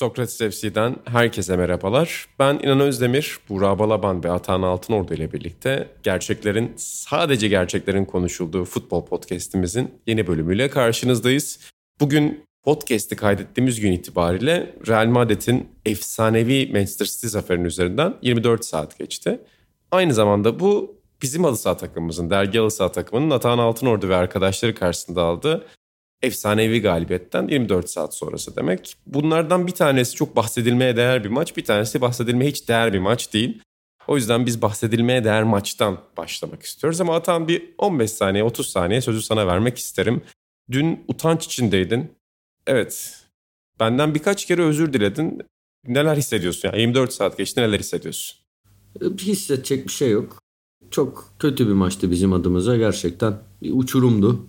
[0.00, 2.26] Sokrates FC'den herkese merhabalar.
[2.38, 9.06] Ben İnan Özdemir, Burak Balaban ve Atan Altınordu ile birlikte gerçeklerin, sadece gerçeklerin konuşulduğu futbol
[9.06, 11.60] podcast'imizin yeni bölümüyle karşınızdayız.
[12.00, 19.40] Bugün podcast'i kaydettiğimiz gün itibariyle Real Madrid'in efsanevi Manchester City zaferinin üzerinden 24 saat geçti.
[19.90, 24.74] Aynı zamanda bu bizim halı saha takımımızın, dergi halı saha takımının Atan Altınordu ve arkadaşları
[24.74, 25.66] karşısında aldığı
[26.22, 28.96] efsanevi galibiyetten 24 saat sonrası demek.
[29.06, 33.32] Bunlardan bir tanesi çok bahsedilmeye değer bir maç, bir tanesi bahsedilmeye hiç değer bir maç
[33.32, 33.62] değil.
[34.08, 37.00] O yüzden biz bahsedilmeye değer maçtan başlamak istiyoruz.
[37.00, 40.22] Ama Atan bir 15 saniye, 30 saniye sözü sana vermek isterim.
[40.70, 42.12] Dün utanç içindeydin.
[42.66, 43.18] Evet,
[43.80, 45.42] benden birkaç kere özür diledin.
[45.86, 46.68] Neler hissediyorsun?
[46.68, 48.38] Yani 24 saat geçti neler hissediyorsun?
[49.18, 50.38] Hissedecek bir şey yok.
[50.90, 53.38] Çok kötü bir maçtı bizim adımıza gerçekten.
[53.62, 54.46] Bir uçurumdu.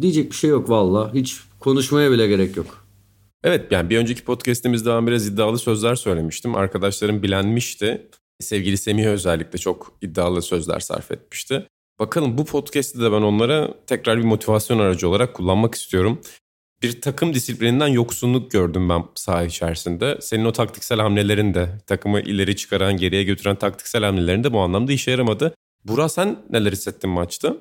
[0.00, 1.14] Diyecek bir şey yok valla.
[1.14, 2.86] Hiç konuşmaya bile gerek yok.
[3.44, 6.54] Evet yani bir önceki podcastimizde ben biraz iddialı sözler söylemiştim.
[6.54, 8.08] Arkadaşlarım bilenmişti.
[8.40, 11.66] Sevgili Semih özellikle çok iddialı sözler sarf etmişti.
[11.98, 16.20] Bakalım bu podcast'te de ben onlara tekrar bir motivasyon aracı olarak kullanmak istiyorum.
[16.82, 20.18] Bir takım disiplininden yoksunluk gördüm ben saha içerisinde.
[20.20, 24.92] Senin o taktiksel hamlelerin de takımı ileri çıkaran, geriye götüren taktiksel hamlelerin de bu anlamda
[24.92, 25.54] işe yaramadı.
[25.84, 27.56] Burak sen neler hissettin maçta?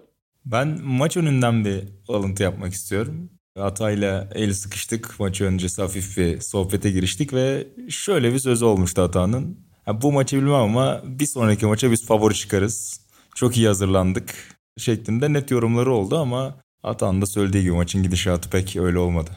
[0.46, 3.30] Ben maç önünden bir alıntı yapmak istiyorum.
[3.60, 5.20] Atay'la el sıkıştık.
[5.20, 9.60] Maç öncesi hafif bir sohbete giriştik ve şöyle bir sözü olmuştu Ata'nın.
[10.02, 13.02] bu maçı bilmem ama bir sonraki maça biz favori çıkarız.
[13.36, 14.34] Çok iyi hazırlandık
[14.78, 19.32] şeklinde net yorumları oldu ama Ata'nın da söylediği gibi maçın gidişatı pek öyle olmadı.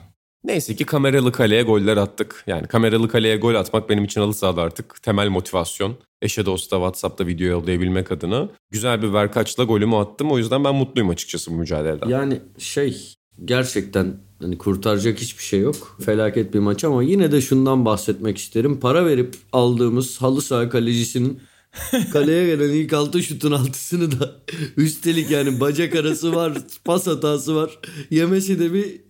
[0.44, 2.44] Neyse ki kameralı kaleye goller attık.
[2.46, 5.96] Yani kameralı kaleye gol atmak benim için halı sahada artık temel motivasyon.
[6.22, 8.48] Eşe dosta WhatsApp'ta video yollayabilmek adına.
[8.70, 10.30] Güzel bir verkaçla golümü attım.
[10.30, 12.08] O yüzden ben mutluyum açıkçası bu mücadeleden.
[12.08, 15.98] Yani şey gerçekten hani kurtaracak hiçbir şey yok.
[16.04, 18.80] Felaket bir maç ama yine de şundan bahsetmek isterim.
[18.80, 21.40] Para verip aldığımız halı saha kalecisinin
[22.12, 24.36] Kaleye gelen ilk altı şutun altısını da
[24.76, 26.52] üstelik yani bacak arası var,
[26.84, 27.78] pas hatası var.
[28.10, 29.03] Yemesi de bir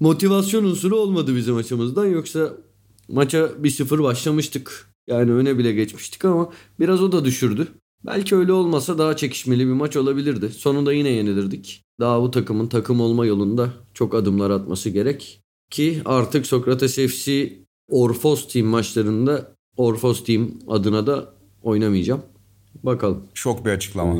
[0.00, 2.06] motivasyon unsuru olmadı bizim açımızdan.
[2.06, 2.52] Yoksa
[3.08, 4.90] maça 1-0 başlamıştık.
[5.06, 7.68] Yani öne bile geçmiştik ama biraz o da düşürdü.
[8.06, 10.50] Belki öyle olmasa daha çekişmeli bir maç olabilirdi.
[10.50, 11.82] Sonunda yine yenilirdik.
[12.00, 15.40] Daha bu takımın takım olma yolunda çok adımlar atması gerek.
[15.70, 17.52] Ki artık Sokrates FC
[17.88, 22.22] Orfos Team maçlarında Orfos Team adına da oynamayacağım.
[22.82, 23.22] Bakalım.
[23.34, 24.14] Şok bir açıklama.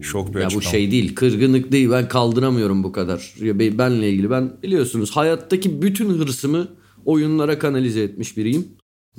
[0.00, 1.14] Şok bir ya bu şey değil.
[1.14, 1.90] Kırgınlık değil.
[1.90, 3.34] Ben kaldıramıyorum bu kadar.
[3.78, 6.68] Benle ilgili ben biliyorsunuz hayattaki bütün hırsımı
[7.04, 8.68] oyunlara kanalize etmiş biriyim.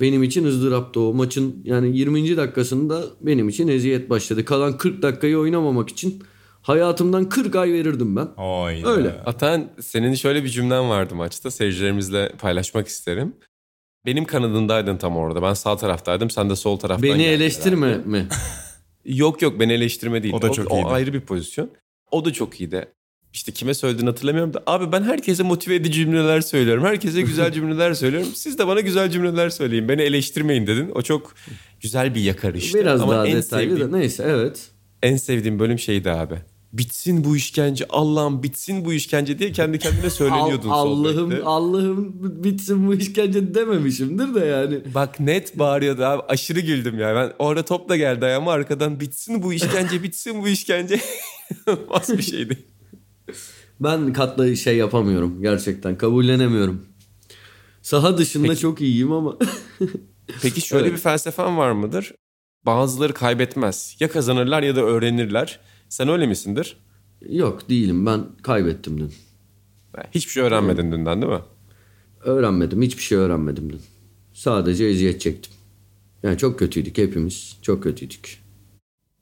[0.00, 2.36] Benim için ızdıraptı o maçın yani 20.
[2.36, 4.44] dakikasında benim için eziyet başladı.
[4.44, 6.22] Kalan 40 dakikayı oynamamak için
[6.62, 8.28] hayatımdan 40 ay verirdim ben.
[8.36, 9.20] Oy Öyle.
[9.26, 13.34] Atan senin şöyle bir cümlen vardı maçta seyircilerimizle paylaşmak isterim.
[14.06, 15.42] Benim kanadındaydın tam orada.
[15.42, 16.30] Ben sağ taraftaydım.
[16.30, 18.08] Sen de sol taraftan Beni eleştirme herhalde.
[18.08, 18.28] mi?
[19.04, 20.34] Yok yok beni eleştirme değil.
[20.34, 20.86] O da çok o, iyiydi.
[20.86, 21.70] O ayrı bir pozisyon.
[22.10, 22.88] O da çok iyiydi.
[23.32, 26.84] İşte kime söylediğini hatırlamıyorum da abi ben herkese motive edici cümleler söylüyorum.
[26.84, 28.28] Herkese güzel cümleler söylüyorum.
[28.34, 29.88] Siz de bana güzel cümleler söyleyin.
[29.88, 30.90] Beni eleştirmeyin dedin.
[30.94, 31.34] O çok
[31.80, 32.78] güzel bir yakarıştı.
[32.78, 34.70] Biraz Ama daha en detaylı sevdiğim, da neyse evet.
[35.02, 36.34] En sevdiğim bölüm şeydi abi.
[36.72, 40.68] Bitsin bu işkence Allah'ım bitsin bu işkence diye kendi kendine söyleniyordun.
[40.68, 42.12] Allah'ım Allah'ım
[42.44, 44.94] bitsin bu işkence dememişimdir de yani.
[44.94, 47.14] Bak net bağırıyordu abi aşırı güldüm ya.
[47.14, 51.00] Ben orada top da geldi ayağıma arkadan bitsin bu işkence bitsin bu işkence.
[51.90, 52.58] Nasıl bir şeydi.
[53.80, 56.86] Ben katla şey yapamıyorum gerçekten kabullenemiyorum.
[57.82, 58.60] Saha dışında Peki.
[58.60, 59.36] çok iyiyim ama.
[60.42, 60.96] Peki şöyle evet.
[60.96, 62.12] bir felsefen var mıdır?
[62.66, 63.96] Bazıları kaybetmez.
[64.00, 65.60] Ya kazanırlar ya da öğrenirler.
[65.92, 66.76] Sen öyle misindir?
[67.28, 68.06] Yok değilim.
[68.06, 69.12] Ben kaybettim dün.
[70.10, 71.40] Hiçbir şey öğrenmedin dünden değil mi?
[72.20, 72.82] Öğrenmedim.
[72.82, 73.80] Hiçbir şey öğrenmedim dün.
[74.32, 75.52] Sadece eziyet çektim.
[76.22, 77.58] Yani çok kötüydük hepimiz.
[77.62, 78.42] Çok kötüydük.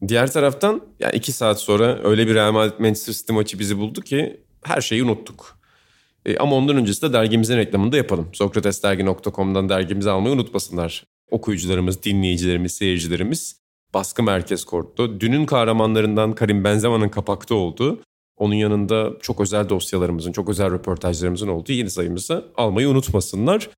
[0.09, 4.01] Diğer taraftan yani iki saat sonra öyle bir Real Madrid Manchester City maçı bizi buldu
[4.01, 5.59] ki her şeyi unuttuk.
[6.27, 8.29] E, ama ondan öncesi de dergimizin reklamını da yapalım.
[8.33, 11.07] Sokratesdergi.com'dan dergimizi almayı unutmasınlar.
[11.31, 13.60] Okuyucularımız, dinleyicilerimiz, seyircilerimiz
[13.95, 15.21] baskı merkez korttu.
[15.21, 18.01] Dünün kahramanlarından Karim Benzema'nın kapakta olduğu,
[18.37, 23.71] onun yanında çok özel dosyalarımızın, çok özel röportajlarımızın olduğu yeni sayımızı almayı unutmasınlar.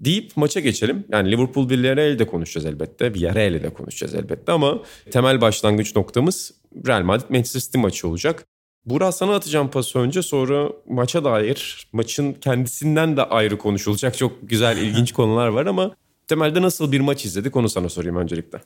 [0.00, 1.04] Deyip maça geçelim.
[1.12, 3.14] Yani Liverpool Villarreal'i de konuşacağız elbette.
[3.14, 4.78] Villarreal'i de konuşacağız elbette ama
[5.10, 6.52] temel başlangıç noktamız
[6.86, 8.46] Real Madrid Manchester City maçı olacak.
[8.84, 14.76] Burak sana atacağım pası önce sonra maça dair maçın kendisinden de ayrı konuşulacak çok güzel
[14.78, 15.96] ilginç konular var ama
[16.28, 18.60] temelde nasıl bir maç izledik onu sana sorayım öncelikle.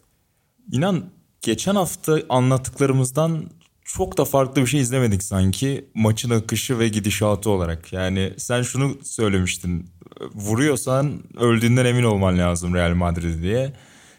[0.73, 1.05] İnan
[1.43, 3.51] geçen hafta anlattıklarımızdan
[3.85, 7.93] çok da farklı bir şey izlemedik sanki maçın akışı ve gidişatı olarak.
[7.93, 9.91] Yani sen şunu söylemiştin.
[10.35, 13.73] Vuruyorsan öldüğünden emin olman lazım Real Madrid diye.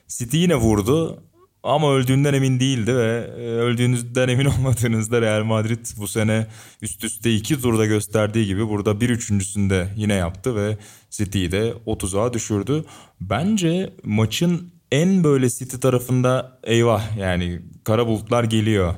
[0.07, 1.23] City yine vurdu
[1.63, 6.47] ama öldüğünden emin değildi ve e, öldüğünüzden emin olmadığınızda Real Madrid bu sene
[6.81, 10.77] üst üste iki turda gösterdiği gibi burada bir üçüncüsünde yine yaptı ve
[11.09, 12.85] City'yi de 30'a düşürdü.
[13.21, 18.95] Bence maçın en böyle City tarafında eyvah yani kara bulutlar geliyor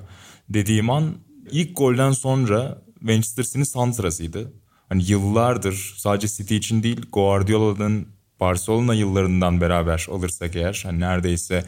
[0.50, 1.14] dediğim an
[1.52, 4.54] ilk golden sonra Manchester City'nin santrasıydı.
[4.90, 8.08] Hani yıllardır sadece City için değil Guardiola'nın
[8.40, 11.64] Barcelona yıllarından beraber alırsak eğer hani neredeyse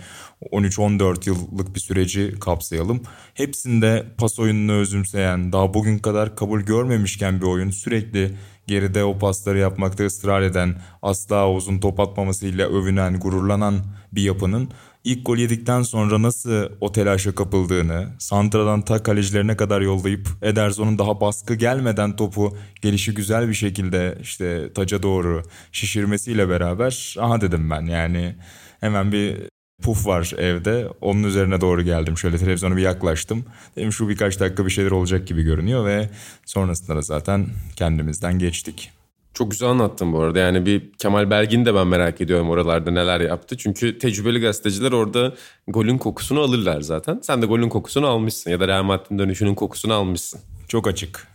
[0.51, 3.01] 13-14 yıllık bir süreci kapsayalım.
[3.33, 8.31] Hepsinde pas oyununu özümseyen, daha bugün kadar kabul görmemişken bir oyun sürekli
[8.69, 13.75] geride o pasları yapmakta ısrar eden, asla uzun top atmamasıyla övünen, gururlanan
[14.11, 14.69] bir yapının
[15.03, 21.21] ilk gol yedikten sonra nasıl o telaşa kapıldığını, Santra'dan ta kalecilerine kadar yollayıp Ederson'un daha
[21.21, 27.81] baskı gelmeden topu gelişi güzel bir şekilde işte taca doğru şişirmesiyle beraber aha dedim ben.
[27.81, 28.35] Yani
[28.79, 29.37] hemen bir
[29.81, 30.87] puf var evde.
[31.01, 32.17] Onun üzerine doğru geldim.
[32.17, 33.45] Şöyle televizyona bir yaklaştım.
[33.75, 36.09] Dedim şu birkaç dakika bir şeyler olacak gibi görünüyor ve
[36.45, 38.91] sonrasında da zaten kendimizden geçtik.
[39.33, 40.39] Çok güzel anlattın bu arada.
[40.39, 43.57] Yani bir Kemal Belgin de ben merak ediyorum oralarda neler yaptı.
[43.57, 45.33] Çünkü tecrübeli gazeteciler orada
[45.67, 47.19] golün kokusunu alırlar zaten.
[47.23, 50.39] Sen de golün kokusunu almışsın ya da Real Madrid'in dönüşünün kokusunu almışsın.
[50.67, 51.27] Çok açık.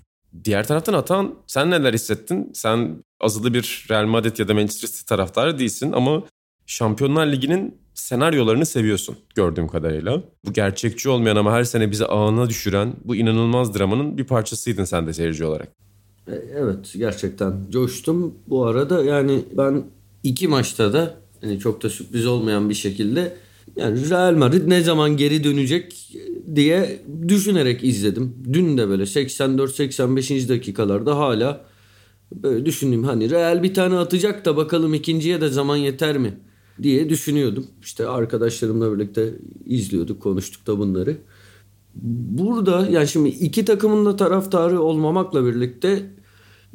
[0.44, 2.50] Diğer taraftan Atan sen neler hissettin?
[2.55, 6.23] Sen azılı bir Real Madrid ya da Manchester City taraftarı değilsin ama
[6.67, 10.23] Şampiyonlar Ligi'nin senaryolarını seviyorsun gördüğüm kadarıyla.
[10.46, 15.06] Bu gerçekçi olmayan ama her sene bizi ağına düşüren bu inanılmaz dramanın bir parçasıydın sen
[15.06, 15.69] de seyirci olarak.
[16.29, 18.35] E, evet gerçekten coştum.
[18.46, 19.85] Bu arada yani ben
[20.23, 23.37] iki maçta da hani çok da sürpriz olmayan bir şekilde
[23.76, 26.12] yani Real Madrid ne zaman geri dönecek
[26.55, 28.35] diye düşünerek izledim.
[28.52, 30.49] Dün de böyle 84-85.
[30.49, 31.64] dakikalarda hala
[32.32, 36.35] böyle düşündüm hani Real bir tane atacak da bakalım ikinciye de zaman yeter mi
[36.82, 37.67] diye düşünüyordum.
[37.82, 39.35] İşte arkadaşlarımla birlikte
[39.65, 41.17] izliyorduk, konuştuk da bunları.
[41.94, 46.11] Burada yani şimdi iki takımın da taraftarı olmamakla birlikte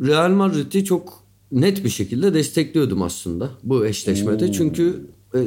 [0.02, 4.46] Real Madrid'i çok net bir şekilde destekliyordum aslında bu eşleşmede.
[4.46, 4.52] Oo.
[4.52, 5.40] Çünkü e,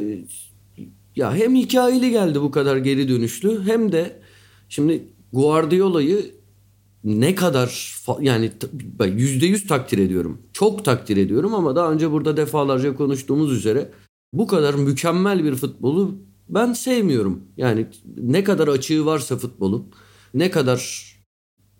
[1.15, 4.19] ya hem hikayeli geldi bu kadar geri dönüşlü hem de
[4.69, 5.03] şimdi
[5.33, 6.31] Guardiola'yı
[7.03, 8.51] ne kadar yani
[9.15, 10.41] yüzde yüz takdir ediyorum.
[10.53, 13.91] Çok takdir ediyorum ama daha önce burada defalarca konuştuğumuz üzere
[14.33, 16.15] bu kadar mükemmel bir futbolu
[16.49, 17.41] ben sevmiyorum.
[17.57, 17.87] Yani
[18.17, 19.91] ne kadar açığı varsa futbolun
[20.33, 21.13] ne kadar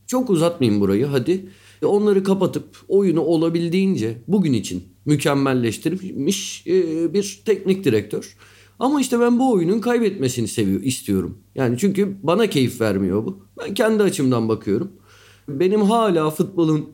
[0.07, 1.50] çok uzatmayayım burayı hadi.
[1.85, 8.38] Onları kapatıp oyunu olabildiğince bugün için mükemmelleştirmiş e, bir teknik direktör.
[8.79, 11.38] Ama işte ben bu oyunun kaybetmesini seviyor, istiyorum.
[11.55, 13.47] Yani çünkü bana keyif vermiyor bu.
[13.59, 14.91] Ben kendi açımdan bakıyorum.
[15.47, 16.89] Benim hala futbolun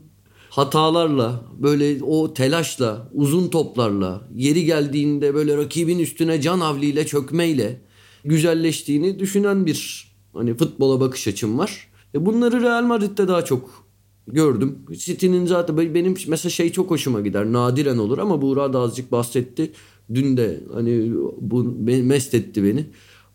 [0.50, 7.82] hatalarla, böyle o telaşla, uzun toplarla, yeri geldiğinde böyle rakibin üstüne can avliyle çökmeyle
[8.24, 11.88] güzelleştiğini düşünen bir hani futbola bakış açım var.
[12.16, 13.90] E bunları Real Madrid'de daha çok
[14.28, 14.78] gördüm.
[14.92, 17.46] City'nin zaten benim mesela şey çok hoşuma gider.
[17.46, 19.72] Nadiren olur ama Buğra da azıcık bahsetti.
[20.14, 22.86] Dün de hani bu mest etti beni.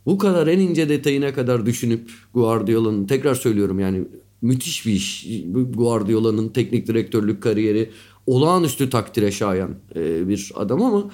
[0.07, 4.05] Bu kadar en ince detayına kadar düşünüp Guardiola'nın tekrar söylüyorum yani
[4.45, 5.27] müthiş bir iş.
[5.75, 7.91] Guardiola'nın teknik direktörlük kariyeri
[8.27, 11.11] olağanüstü takdire şayan e, bir adam ama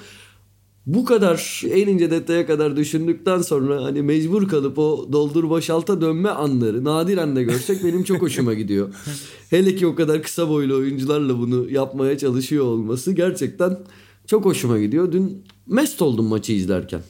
[0.85, 6.29] bu kadar en ince detaya kadar düşündükten sonra hani mecbur kalıp o doldur boşalta dönme
[6.29, 8.95] anları nadiren de görsek benim çok hoşuma gidiyor.
[9.49, 13.77] Hele ki o kadar kısa boylu oyuncularla bunu yapmaya çalışıyor olması gerçekten
[14.27, 15.11] çok hoşuma gidiyor.
[15.11, 17.01] Dün mest oldum maçı izlerken.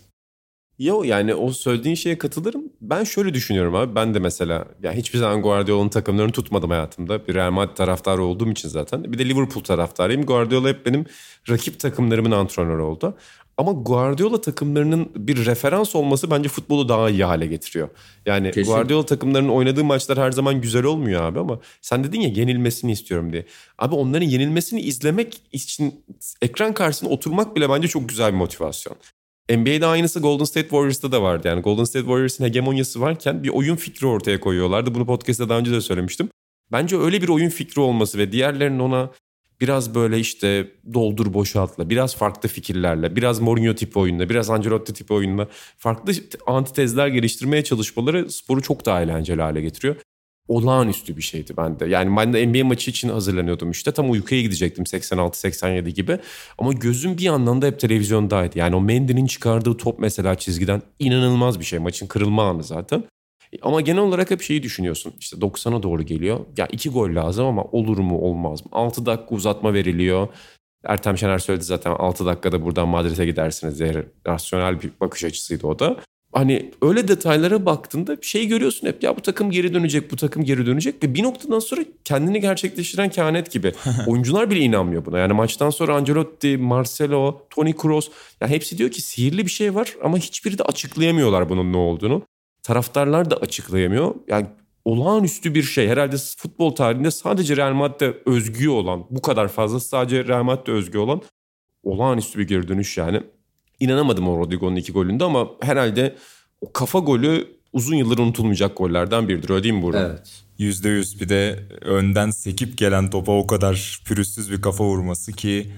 [0.80, 2.64] Yo yani o söylediğin şeye katılırım.
[2.82, 3.96] Ben şöyle düşünüyorum abi.
[3.96, 7.28] Ben de mesela ya hiçbir zaman Guardiola'nın takımlarını tutmadım hayatımda.
[7.28, 9.04] Bir Real Madrid taraftarı olduğum için zaten.
[9.04, 10.26] Bir de Liverpool taraftarıyım.
[10.26, 11.06] Guardiola hep benim
[11.50, 13.18] rakip takımlarımın antrenörü oldu.
[13.58, 17.90] Ama Guardiola takımlarının bir referans olması bence futbolu daha iyi hale getiriyor.
[18.26, 18.72] Yani Kesin.
[18.72, 23.34] Guardiola takımlarının oynadığı maçlar her zaman güzel olmuyor abi ama sen dedin ya yenilmesini istiyorum
[23.34, 23.46] diye.
[23.78, 26.06] Abi onların yenilmesini izlemek için
[26.42, 28.98] ekran karşısında oturmak bile bence çok güzel bir motivasyon.
[29.58, 31.48] NBA'de aynısı Golden State Warriors'ta da vardı.
[31.48, 34.96] Yani Golden State Warriors'ın hegemonyası varken bir oyun fikri ortaya koyuyorlardı.
[34.96, 36.30] Bunu podcast'ta daha önce de söylemiştim.
[36.72, 39.10] Bence öyle bir oyun fikri olması ve diğerlerinin ona
[39.62, 45.14] biraz böyle işte doldur boşaltla, biraz farklı fikirlerle, biraz Mourinho tipi oyunla, biraz Ancelotti tipi
[45.14, 46.14] oyunla farklı
[46.48, 49.96] antitezler geliştirmeye çalışmaları sporu çok daha eğlenceli hale getiriyor.
[50.48, 51.86] Olağanüstü bir şeydi bende.
[51.86, 53.92] Yani ben de NBA maçı için hazırlanıyordum işte.
[53.92, 56.20] Tam uykuya gidecektim 86-87 gibi.
[56.58, 58.60] Ama gözüm bir yandan da hep televizyondaydı.
[58.60, 61.80] Yani o Mendy'nin çıkardığı top mesela çizgiden inanılmaz bir şey.
[61.80, 63.04] Maçın kırılma anı zaten.
[63.62, 65.14] Ama genel olarak hep şeyi düşünüyorsun.
[65.20, 66.40] İşte 90'a doğru geliyor.
[66.58, 68.72] Ya iki gol lazım ama olur mu olmaz mı?
[68.72, 70.28] 6 dakika uzatma veriliyor.
[70.84, 75.80] Ertem Şener söyledi zaten 6 dakikada buradan Madrid'e gidersiniz diye rasyonel bir bakış açısıydı o
[75.80, 75.98] da.
[76.34, 80.66] Hani öyle detaylara baktığında şey görüyorsun hep ya bu takım geri dönecek, bu takım geri
[80.66, 83.74] dönecek ve bir noktadan sonra kendini gerçekleştiren kehanet gibi.
[84.08, 85.20] Oyuncular bile inanmıyor buna.
[85.20, 88.10] Yani maçtan sonra Ancelotti, Marcelo, Toni Kroos
[88.42, 92.22] ya hepsi diyor ki sihirli bir şey var ama hiçbiri de açıklayamıyorlar bunun ne olduğunu.
[92.64, 94.16] Taraftarlar da açıklayamıyor.
[94.28, 94.46] Yani
[94.86, 95.88] olağanüstü bir şey.
[95.88, 100.98] Herhalde futbol tarihinde sadece Real Madrid'de özgü olan, bu kadar fazla sadece Real Madrid'de özgü
[100.98, 101.22] olan
[101.84, 103.22] olağanüstü bir geri dönüş yani.
[103.82, 106.16] İnanamadım o Rodrigo'nun iki golünde ama herhalde
[106.62, 109.50] o kafa golü uzun yıllar unutulmayacak gollerden biridir.
[109.50, 110.12] Öyle değil mi Burak?
[110.12, 110.44] Evet.
[110.58, 115.72] Yüzde yüz bir de önden sekip gelen topa o kadar pürüzsüz bir kafa vurması ki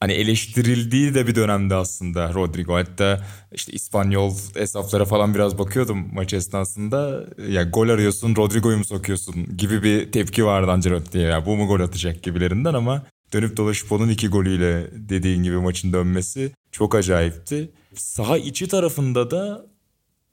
[0.00, 2.74] hani eleştirildiği de bir dönemde aslında Rodrigo.
[2.74, 7.24] Hatta işte İspanyol hesaplara falan biraz bakıyordum maç esnasında.
[7.48, 11.28] Ya gol arıyorsun Rodrigo'yu mu sokuyorsun gibi bir tepki vardı Ancelotti'ye.
[11.28, 15.92] Ya bu mu gol atacak gibilerinden ama dönüp dolaşıp onun iki golüyle dediğin gibi maçın
[15.92, 17.70] dönmesi çok acayipti.
[17.94, 19.66] Saha içi tarafında da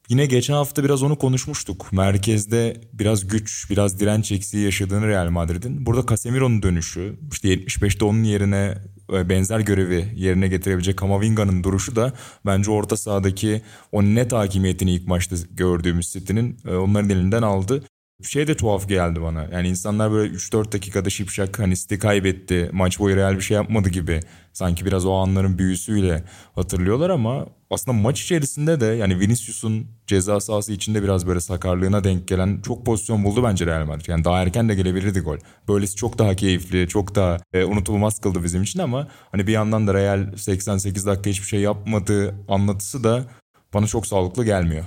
[0.09, 1.87] Yine geçen hafta biraz onu konuşmuştuk.
[1.91, 5.85] Merkezde biraz güç, biraz direnç eksiği yaşadığını Real Madrid'in.
[5.85, 8.77] Burada Casemiro'nun dönüşü, işte 75'te onun yerine
[9.13, 12.13] e, benzer görevi yerine getirebilecek Kamavinga'nın duruşu da
[12.45, 17.83] bence orta sahadaki o net hakimiyetini ilk maçta gördüğümüz City'nin e, onların elinden aldı.
[18.23, 19.47] Şey de tuhaf geldi bana.
[19.51, 22.69] Yani insanlar böyle 3-4 dakikada şipşak hani City kaybetti.
[22.73, 24.19] Maç boyu Real bir şey yapmadı gibi.
[24.53, 26.23] Sanki biraz o anların büyüsüyle
[26.55, 32.27] hatırlıyorlar ama aslında maç içerisinde de yani Vinicius'un ceza sahası içinde biraz böyle sakarlığına denk
[32.27, 34.07] gelen çok pozisyon buldu bence Real Madrid.
[34.07, 35.37] Yani daha erken de gelebilirdi gol.
[35.67, 39.87] Böylesi çok daha keyifli, çok daha e, unutulmaz kıldı bizim için ama hani bir yandan
[39.87, 43.25] da Real 88 dakika hiçbir şey yapmadığı anlatısı da
[43.73, 44.83] bana çok sağlıklı gelmiyor.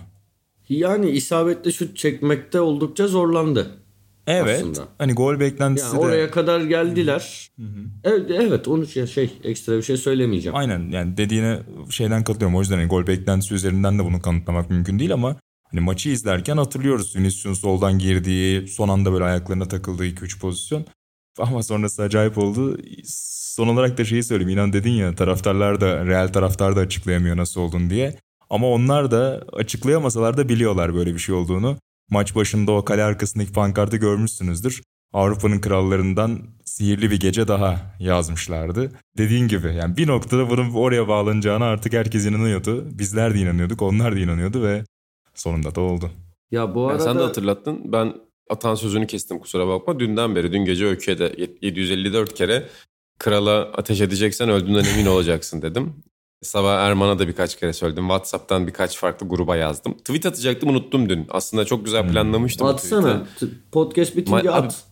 [0.69, 3.79] Yani isabetli şut çekmekte oldukça zorlandı.
[4.27, 4.61] Evet.
[4.61, 4.89] Aslında.
[4.99, 6.07] Hani gol beklentisi Yani de.
[6.07, 7.51] oraya kadar geldiler.
[8.05, 10.57] Evet, evet onu şey, şey ekstra bir şey söylemeyeceğim.
[10.57, 11.59] Aynen yani dediğine
[11.91, 12.57] şeyden katılıyorum.
[12.57, 15.37] O yüzden hani gol beklentisi üzerinden de bunu kanıtlamak mümkün değil ama
[15.71, 20.87] hani maçı izlerken hatırlıyoruz Vinicius'un soldan girdiği, son anda böyle ayaklarına takıldığı 2-3 pozisyon.
[21.39, 22.79] Ama sonrası acayip oldu.
[23.57, 24.49] Son olarak da şeyi söyleyeyim.
[24.49, 28.17] İnan dedin ya taraftarlar da, real taraftar da açıklayamıyor nasıl olduğunu diye.
[28.51, 31.77] Ama onlar da açıklayamasalar da biliyorlar böyle bir şey olduğunu.
[32.11, 34.83] Maç başında o kale arkasındaki pankartı görmüşsünüzdür.
[35.13, 38.93] Avrupa'nın krallarından sihirli bir gece daha yazmışlardı.
[39.19, 42.99] Dediğin gibi yani bir noktada bunun oraya bağlanacağına artık herkes inanıyordu.
[42.99, 44.85] Bizler de inanıyorduk, onlar da inanıyordu ve
[45.35, 46.11] sonunda da oldu.
[46.51, 47.93] Ya bu Yani arada sen de hatırlattın.
[47.93, 48.15] Ben
[48.51, 50.01] atan sözünü kestim kusura bakma.
[50.01, 52.67] Dünden beri, dün gece Öykü'ye de 754 kere
[53.19, 55.95] krala ateş edeceksen öldüğünden emin olacaksın dedim.
[56.43, 58.05] Sabah Erman'a da birkaç kere söyledim.
[58.05, 59.95] WhatsApp'tan birkaç farklı gruba yazdım.
[59.99, 61.27] Tweet atacaktım unuttum dün.
[61.31, 62.69] Aslında çok güzel planlamıştım.
[62.69, 62.97] bu tweet'i.
[62.97, 63.27] atsana.
[63.73, 64.85] Podcast bitince Ma- abi- at.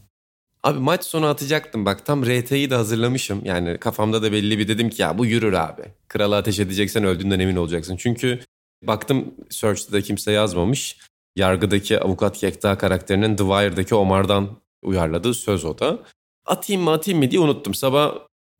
[0.62, 3.44] Abi maç sonu atacaktım bak tam RT'yi de hazırlamışım.
[3.44, 5.82] Yani kafamda da belli bir dedim ki ya bu yürür abi.
[6.08, 7.96] Krala ateş edeceksen öldüğünden emin olacaksın.
[7.96, 8.40] Çünkü
[8.82, 10.98] baktım search'te de kimse yazmamış.
[11.36, 14.48] Yargıdaki avukat Yekta karakterinin The Wire'daki Omar'dan
[14.82, 15.98] uyarladığı söz o da.
[16.46, 17.74] Atayım mı atayım mı diye unuttum.
[17.74, 18.14] Sabah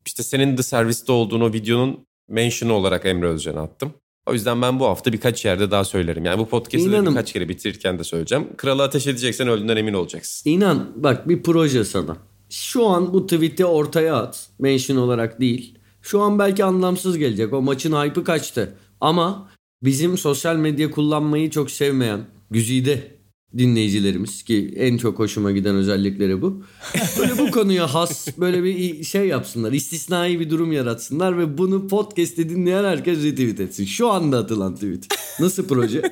[0.05, 3.93] işte senin The Service'de olduğun o videonun mention'ı olarak Emre Özcan'a attım.
[4.27, 6.25] O yüzden ben bu hafta birkaç yerde daha söylerim.
[6.25, 8.47] Yani bu podcast'ı İnanın- birkaç kere bitirirken de söyleyeceğim.
[8.57, 10.49] Krala ateş edeceksen öldüğünden emin olacaksın.
[10.49, 12.17] İnan bak bir proje sana.
[12.49, 14.49] Şu an bu tweet'i ortaya at.
[14.59, 15.77] Mention olarak değil.
[16.01, 17.53] Şu an belki anlamsız gelecek.
[17.53, 18.75] O maçın hype'ı kaçtı.
[19.01, 19.49] Ama
[19.83, 22.19] bizim sosyal medya kullanmayı çok sevmeyen
[22.51, 23.14] güzide
[23.57, 26.63] dinleyicilerimiz ki en çok hoşuma giden özellikleri bu.
[27.19, 29.71] Böyle bu konuya has böyle bir şey yapsınlar.
[29.71, 33.85] istisnai bir durum yaratsınlar ve bunu podcast'te dinleyen herkes retweet etsin.
[33.85, 35.07] Şu anda atılan tweet.
[35.39, 36.01] Nasıl proje?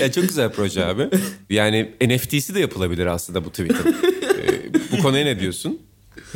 [0.00, 1.08] Ya çok güzel proje abi.
[1.50, 3.96] Yani NFT'si de yapılabilir aslında bu Twitter'ın.
[4.36, 5.78] Ee, bu konuya ne diyorsun?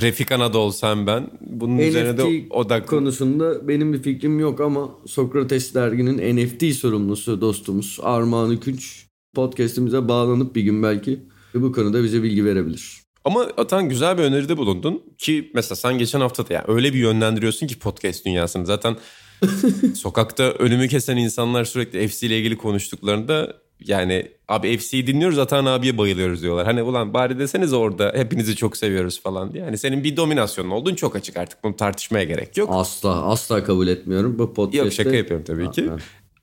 [0.01, 1.31] Refik Anadolu sen ben.
[1.41, 7.41] Bunun üzerine de NFT odak konusunda benim bir fikrim yok ama Sokrates derginin NFT sorumlusu
[7.41, 11.21] dostumuz Armağan Ükünç podcast'imize bağlanıp bir gün belki
[11.55, 13.01] bu konuda bize bilgi verebilir.
[13.25, 16.99] Ama Atan güzel bir öneride bulundun ki mesela sen geçen hafta da ya öyle bir
[16.99, 18.67] yönlendiriyorsun ki podcast dünyasını.
[18.67, 18.97] Zaten
[19.95, 23.57] sokakta önümü kesen insanlar sürekli FC ile ilgili konuştuklarında
[23.87, 26.67] yani abi FC'yi dinliyoruz Atan abiye bayılıyoruz diyorlar.
[26.67, 29.65] Hani ulan bari deseniz orada hepinizi çok seviyoruz falan diye.
[29.65, 32.69] Yani senin bir dominasyonun olduğun çok açık artık bunu tartışmaya gerek yok.
[32.73, 34.39] Asla asla kabul etmiyorum.
[34.39, 34.85] Bu podcast'te...
[34.85, 35.91] Yok şaka yapıyorum tabii ki.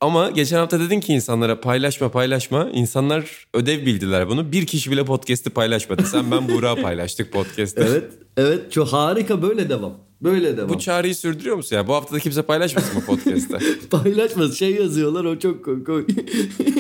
[0.02, 2.70] Ama geçen hafta dedin ki insanlara paylaşma paylaşma.
[2.74, 4.52] İnsanlar ödev bildiler bunu.
[4.52, 6.04] Bir kişi bile podcast'i paylaşmadı.
[6.04, 7.86] Sen ben Buğra paylaştık podcast'te.
[7.90, 8.12] Evet.
[8.38, 9.94] Evet çok harika böyle devam.
[10.22, 10.70] Böyle devam.
[10.70, 11.88] Bu çağrıyı sürdürüyor musun ya?
[11.88, 13.58] Bu hafta da kimse paylaşmasın mı podcast'te?
[13.92, 16.10] Paylaşmaz şey yazıyorlar o çok komik.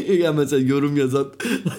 [0.19, 1.27] ya mesela yorum yazan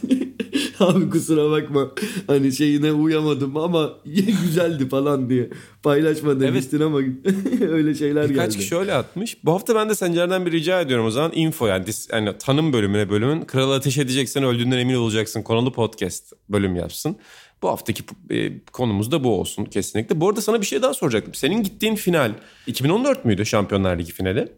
[0.85, 1.91] abi kusura bakma
[2.27, 3.93] hani şeyine uyamadım ama
[4.45, 5.51] güzeldi falan diye
[5.83, 6.99] paylaşma demiştin ama
[7.61, 8.59] öyle şeyler Birkaç geldi.
[8.59, 9.45] kişi öyle atmış.
[9.45, 11.33] Bu hafta ben de Sencer'den bir rica ediyorum o zaman.
[11.35, 13.41] Info yani, dis, yani tanım bölümüne bölümün.
[13.41, 15.43] Kralı ateş edeceksen öldüğünden emin olacaksın.
[15.43, 17.17] Konalı podcast bölüm yapsın.
[17.63, 20.21] Bu haftaki e, konumuz da bu olsun kesinlikle.
[20.21, 21.35] Bu arada sana bir şey daha soracaktım.
[21.35, 22.33] Senin gittiğin final
[22.67, 24.49] 2014 müydü Şampiyonlar Ligi finali?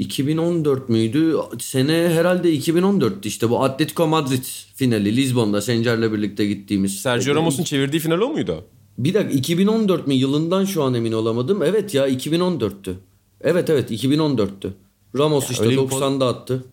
[0.00, 1.36] 2014 müydü?
[1.58, 7.00] Sene herhalde 2014'tü işte bu Atletico Madrid finali Lizbon'da Sencer'le birlikte gittiğimiz.
[7.00, 8.64] Sergio Ramos'un çevirdiği final o muydu?
[8.98, 11.62] Bir dakika 2014 mi yılından şu an emin olamadım.
[11.62, 12.94] Evet ya 2014'tü.
[13.40, 14.70] Evet evet 2014'tü.
[15.18, 16.64] Ramos işte öyle bir 90'da attı.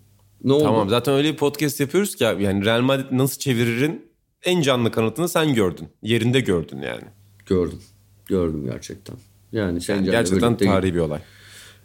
[0.44, 0.64] Ne oldu?
[0.64, 4.06] Tamam zaten öyle bir podcast yapıyoruz ki abi, yani Real Madrid nasıl çeviririn
[4.44, 5.88] en canlı kanıtını sen gördün.
[6.02, 7.04] Yerinde gördün yani.
[7.46, 7.80] Gördüm.
[8.26, 9.16] Gördüm gerçekten.
[9.52, 11.20] Yani Sencer'le Gerçekten tarihi bir olay.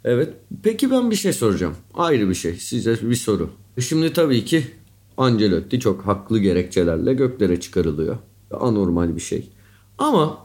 [0.05, 0.33] Evet.
[0.63, 1.75] Peki ben bir şey soracağım.
[1.93, 2.53] Ayrı bir şey.
[2.53, 3.49] Size bir soru.
[3.79, 4.63] Şimdi tabii ki
[5.17, 8.17] Ancelotti çok haklı gerekçelerle göklere çıkarılıyor.
[8.51, 9.49] Anormal bir şey.
[9.97, 10.37] Ama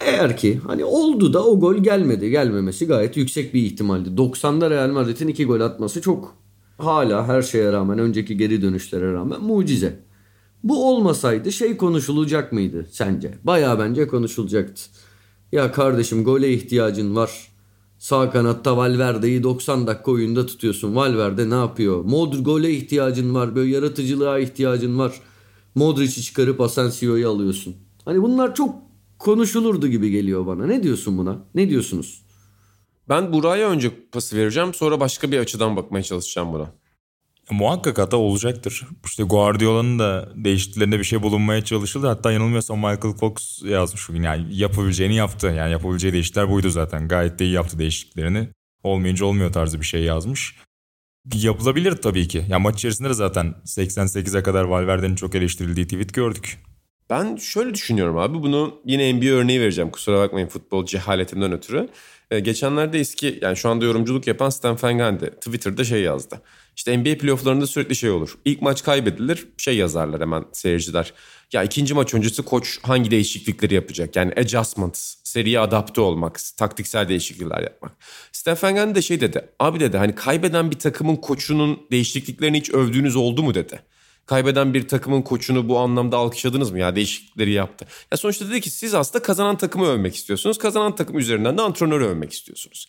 [0.00, 2.30] eğer ki hani oldu da o gol gelmedi.
[2.30, 4.08] Gelmemesi gayet yüksek bir ihtimaldi.
[4.08, 6.34] 90'da Real Madrid'in iki gol atması çok
[6.78, 10.00] hala her şeye rağmen önceki geri dönüşlere rağmen mucize.
[10.64, 13.34] Bu olmasaydı şey konuşulacak mıydı sence?
[13.44, 14.82] Bayağı bence konuşulacaktı.
[15.52, 17.55] Ya kardeşim gole ihtiyacın var.
[18.06, 20.96] Sağ kanatta Valverde'yi 90 dakika oyunda tutuyorsun.
[20.96, 22.04] Valverde ne yapıyor?
[22.04, 23.54] Modric gole ihtiyacın var.
[23.54, 25.20] Böyle yaratıcılığa ihtiyacın var.
[25.74, 27.76] Modric'i çıkarıp Asensio'yu alıyorsun.
[28.04, 28.74] Hani bunlar çok
[29.18, 30.66] konuşulurdu gibi geliyor bana.
[30.66, 31.38] Ne diyorsun buna?
[31.54, 32.22] Ne diyorsunuz?
[33.08, 36.72] Ben Buraya önce pası vereceğim sonra başka bir açıdan bakmaya çalışacağım buna.
[37.50, 38.82] Muhakkak hata olacaktır.
[39.04, 42.06] İşte Guardiola'nın da değişikliklerinde bir şey bulunmaya çalışıldı.
[42.06, 44.22] Hatta yanılmıyorsam Michael Cox yazmış bugün.
[44.22, 45.46] Yani yapabileceğini yaptı.
[45.46, 47.08] Yani yapabileceği değişiklikler buydu zaten.
[47.08, 48.48] Gayet de iyi yaptı değişikliklerini.
[48.82, 50.56] Olmayınca olmuyor tarzı bir şey yazmış.
[51.34, 52.44] Yapılabilir tabii ki.
[52.48, 56.58] Ya maç içerisinde de zaten 88'e kadar Valverde'nin çok eleştirildiği tweet gördük.
[57.10, 58.42] Ben şöyle düşünüyorum abi.
[58.42, 59.90] Bunu yine NBA örneği vereceğim.
[59.90, 61.88] Kusura bakmayın futbol cehaletimden ötürü.
[62.30, 66.40] Ee, geçenlerde eski yani şu anda yorumculuk yapan Stan Van Gundy Twitter'da şey yazdı.
[66.76, 68.38] İşte NBA playofflarında sürekli şey olur.
[68.44, 71.12] İlk maç kaybedilir şey yazarlar hemen seyirciler.
[71.52, 74.16] Ya ikinci maç öncesi koç hangi değişiklikleri yapacak?
[74.16, 77.92] Yani adjustments, seriye adapte olmak, taktiksel değişiklikler yapmak.
[78.32, 79.48] Stefan Gundy de şey dedi.
[79.58, 83.80] Abi dedi hani kaybeden bir takımın koçunun değişikliklerini hiç övdüğünüz oldu mu dedi.
[84.26, 87.86] Kaybeden bir takımın koçunu bu anlamda alkışladınız mı ya değişiklikleri yaptı.
[88.12, 90.58] Ya sonuçta dedi ki siz aslında kazanan takımı övmek istiyorsunuz.
[90.58, 92.86] Kazanan takım üzerinden de antrenörü övmek istiyorsunuz.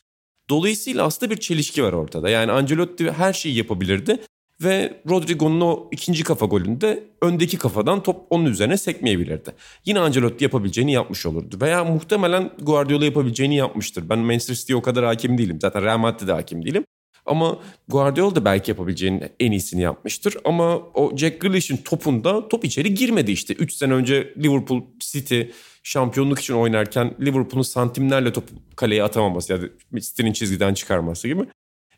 [0.49, 2.29] Dolayısıyla aslında bir çelişki var ortada.
[2.29, 4.19] Yani Ancelotti her şeyi yapabilirdi
[4.63, 9.51] ve Rodrigo'nun o ikinci kafa golünde öndeki kafadan top onun üzerine sekmeyebilirdi.
[9.85, 11.57] Yine Ancelotti yapabileceğini yapmış olurdu.
[11.61, 14.09] Veya muhtemelen Guardiola yapabileceğini yapmıştır.
[14.09, 15.57] Ben Manchester City'ye o kadar hakim değilim.
[15.61, 16.83] Zaten Real Madrid'e hakim değilim.
[17.27, 20.37] Ama Guardiola da belki yapabileceğinin en iyisini yapmıştır.
[20.45, 23.53] Ama o Jack Grealish'in topunda top içeri girmedi işte.
[23.53, 25.41] 3 sene önce Liverpool City
[25.83, 28.43] şampiyonluk için oynarken Liverpool'un santimlerle top
[28.75, 29.65] kaleye atamaması ya da
[29.99, 31.45] City'nin çizgiden çıkarması gibi.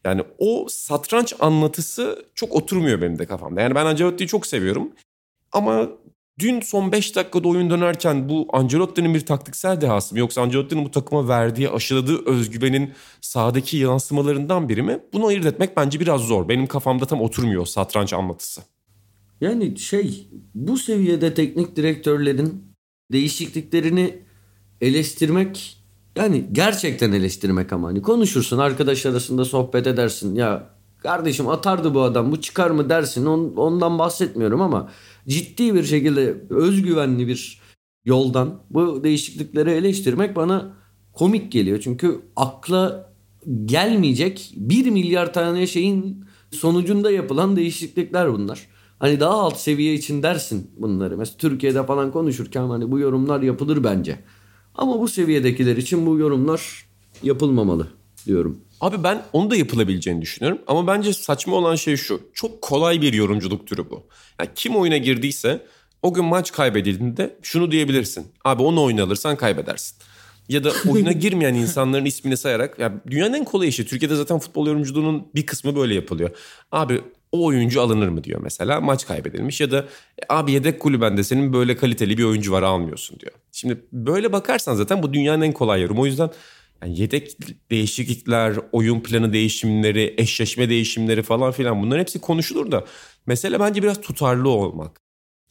[0.04, 3.62] Yani o satranç anlatısı çok oturmuyor benim de kafamda.
[3.62, 4.92] Yani ben Ancelotti'yi çok seviyorum.
[5.52, 5.89] Ama
[6.39, 10.91] dün son 5 dakikada oyun dönerken bu Ancelotti'nin bir taktiksel dehası mı yoksa Ancelotti'nin bu
[10.91, 14.99] takıma verdiği, aşıladığı özgüvenin sahadaki yansımalarından biri mi?
[15.13, 16.49] Bunu ayırt etmek bence biraz zor.
[16.49, 18.62] Benim kafamda tam oturmuyor satranç anlatısı.
[19.41, 22.63] Yani şey bu seviyede teknik direktörlerin
[23.12, 24.19] değişikliklerini
[24.82, 25.78] eleştirmek
[26.15, 32.32] yani gerçekten eleştirmek ama hani konuşursun arkadaş arasında sohbet edersin ya kardeşim atardı bu adam
[32.32, 34.90] bu çıkar mı dersin On, ondan bahsetmiyorum ama
[35.28, 37.62] ciddi bir şekilde özgüvenli bir
[38.06, 40.74] yoldan bu değişiklikleri eleştirmek bana
[41.14, 41.80] komik geliyor.
[41.80, 43.14] Çünkü akla
[43.66, 48.68] gelmeyecek bir milyar tane şeyin sonucunda yapılan değişiklikler bunlar.
[49.00, 51.18] Hani daha alt seviye için dersin bunları.
[51.18, 54.20] Mesela Türkiye'de falan konuşurken hani bu yorumlar yapılır bence.
[54.76, 56.86] Ama bu seviyedekiler için bu yorumlar
[57.24, 57.88] yapılmamalı
[58.26, 58.58] diyorum.
[58.82, 60.62] Abi ben onu da yapılabileceğini düşünüyorum.
[60.68, 62.22] Ama bence saçma olan şey şu.
[62.34, 64.04] Çok kolay bir yorumculuk türü bu.
[64.39, 65.65] Yani kim oyuna girdiyse
[66.04, 68.28] o gün maç kaybedildiğinde şunu diyebilirsin.
[68.46, 69.98] Abi onu oyuna alırsan kaybedersin.
[70.50, 72.80] Ya da oyuna girmeyen insanların ismini sayarak.
[72.80, 73.86] Ya dünyanın en kolay işi.
[73.86, 76.30] Türkiye'de zaten futbol yorumculuğunun bir kısmı böyle yapılıyor.
[76.72, 81.24] Abi o oyuncu alınır mı diyor mesela maç kaybedilmiş ya da e, abi yedek kulübende
[81.24, 83.32] senin böyle kaliteli bir oyuncu var almıyorsun diyor.
[83.52, 86.00] Şimdi böyle bakarsan zaten bu dünyanın en kolay yorum.
[86.00, 86.30] O yüzden
[86.82, 87.38] Yani yedek
[87.72, 92.86] değişiklikler, oyun planı değişimleri, eşleşme değişimleri falan filan bunların hepsi konuşulur da
[93.26, 95.02] mesele bence biraz tutarlı olmak.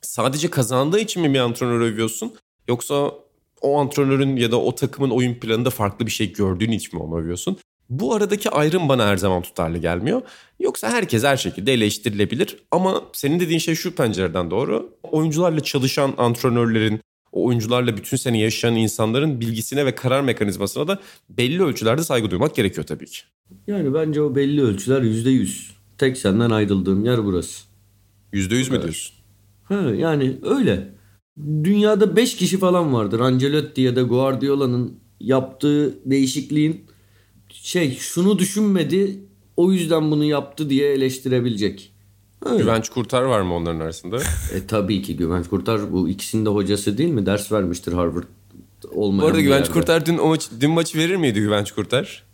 [0.00, 2.34] Sadece kazandığı için mi bir antrenör övüyorsun
[2.68, 3.12] yoksa
[3.60, 7.18] o antrenörün ya da o takımın oyun planında farklı bir şey gördüğün için mi onu
[7.18, 7.58] övüyorsun?
[7.90, 10.22] Bu aradaki ayrım bana her zaman tutarlı gelmiyor.
[10.60, 14.96] Yoksa herkes her şekilde eleştirilebilir ama senin dediğin şey şu pencereden doğru.
[15.02, 17.00] Oyuncularla çalışan antrenörlerin,
[17.32, 22.54] o oyuncularla bütün sene yaşayan insanların bilgisine ve karar mekanizmasına da belli ölçülerde saygı duymak
[22.54, 23.18] gerekiyor tabii ki.
[23.66, 25.70] Yani bence o belli ölçüler yüzde yüz.
[25.98, 27.64] Tek senden ayrıldığım yer burası.
[28.32, 29.16] Yüzde yüz mü diyorsun?
[29.64, 30.94] Ha, yani öyle.
[31.64, 33.20] Dünyada 5 kişi falan vardır.
[33.20, 36.84] Ancelotti ya da Guardiola'nın yaptığı değişikliğin
[37.52, 39.20] şey şunu düşünmedi
[39.56, 41.92] o yüzden bunu yaptı diye eleştirebilecek.
[42.46, 42.58] Öyle.
[42.62, 44.16] Güvenç Kurtar var mı onların arasında?
[44.54, 47.26] E, tabii ki Güvenç Kurtar bu ikisinin de hocası değil mi?
[47.26, 48.24] Ders vermiştir Harvard
[48.92, 49.72] olmayan Bu arada Güvenç yerde.
[49.72, 52.24] Kurtar dün, o maç, dün maçı verir miydi Güvenç Kurtar?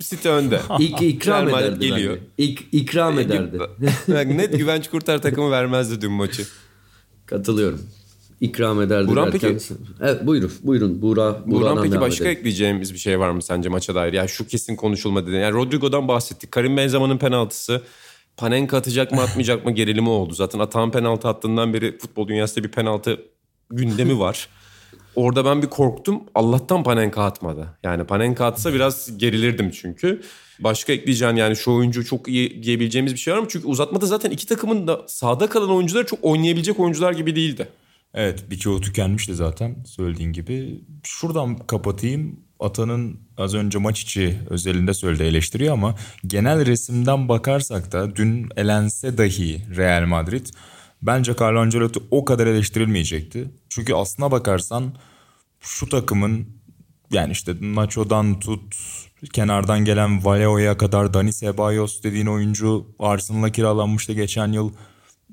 [0.00, 0.60] City önde.
[0.78, 2.14] İk, ikram ederdi geliyor.
[2.14, 2.50] bence.
[2.50, 3.58] İk, ikram ederdi.
[4.08, 6.42] Yani net Güvenç Kurtar takımı vermezdi dün maçı.
[7.26, 7.80] Katılıyorum.
[8.40, 9.52] İkram ederdi Buran derken.
[9.52, 10.52] peki- Evet buyurun.
[10.62, 11.02] Buyurun.
[11.02, 12.38] Buğra, Buğra'dan peki başka edelim.
[12.38, 14.12] ekleyeceğimiz bir şey var mı sence maça dair?
[14.12, 15.30] Ya şu kesin konuşulmadı.
[15.30, 16.52] Yani Rodrigo'dan bahsettik.
[16.52, 17.82] Karim Benzema'nın penaltısı.
[18.38, 20.34] Panenka atacak mı atmayacak mı gerilimi oldu.
[20.34, 23.22] Zaten atan penaltı attığından beri futbol dünyasında bir penaltı
[23.70, 24.48] gündemi var.
[25.16, 26.22] Orada ben bir korktum.
[26.34, 27.78] Allah'tan Panenka atmadı.
[27.82, 30.22] Yani Panenka atsa biraz gerilirdim çünkü.
[30.60, 33.46] Başka ekleyeceğin yani şu oyuncu çok iyi diyebileceğimiz bir şey var mı?
[33.48, 37.68] Çünkü uzatmada zaten iki takımın da sahada kalan oyuncular çok oynayabilecek oyuncular gibi değildi.
[38.14, 40.84] Evet birçoğu tükenmişti zaten söylediğin gibi.
[41.02, 42.40] Şuradan kapatayım.
[42.60, 45.94] Atan'ın az önce maç içi özelinde söylediği eleştiriyor ama
[46.26, 50.46] genel resimden bakarsak da dün elense dahi Real Madrid
[51.02, 53.50] bence Carlo Ancelotti o kadar eleştirilmeyecekti.
[53.68, 54.92] Çünkü aslına bakarsan
[55.60, 56.46] şu takımın
[57.10, 58.74] yani işte Nacho'dan tut
[59.32, 64.72] kenardan gelen Valeo'ya kadar Dani Ceballos dediğin oyuncu Arsenal'a kiralanmıştı geçen yıl.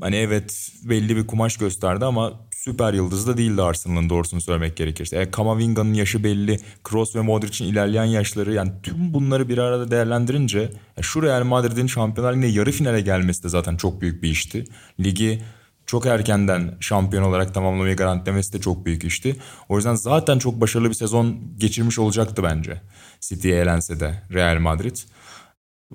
[0.01, 5.17] Hani evet belli bir kumaş gösterdi ama süper yıldız da değildi Arsenal'ın doğrusunu söylemek gerekirse.
[5.17, 6.59] E, Kamavinga'nın yaşı belli.
[6.83, 10.59] Kroos ve Modric'in ilerleyen yaşları yani tüm bunları bir arada değerlendirince
[10.97, 14.65] ya şu Real Madrid'in Şampiyonlar Ligi'nde yarı finale gelmesi de zaten çok büyük bir işti.
[14.99, 15.41] Ligi
[15.85, 19.35] çok erkenden şampiyon olarak tamamlamayı garantilemesi de çok büyük işti.
[19.69, 22.81] O yüzden zaten çok başarılı bir sezon geçirmiş olacaktı bence.
[23.19, 24.97] City'ye elense de Real Madrid.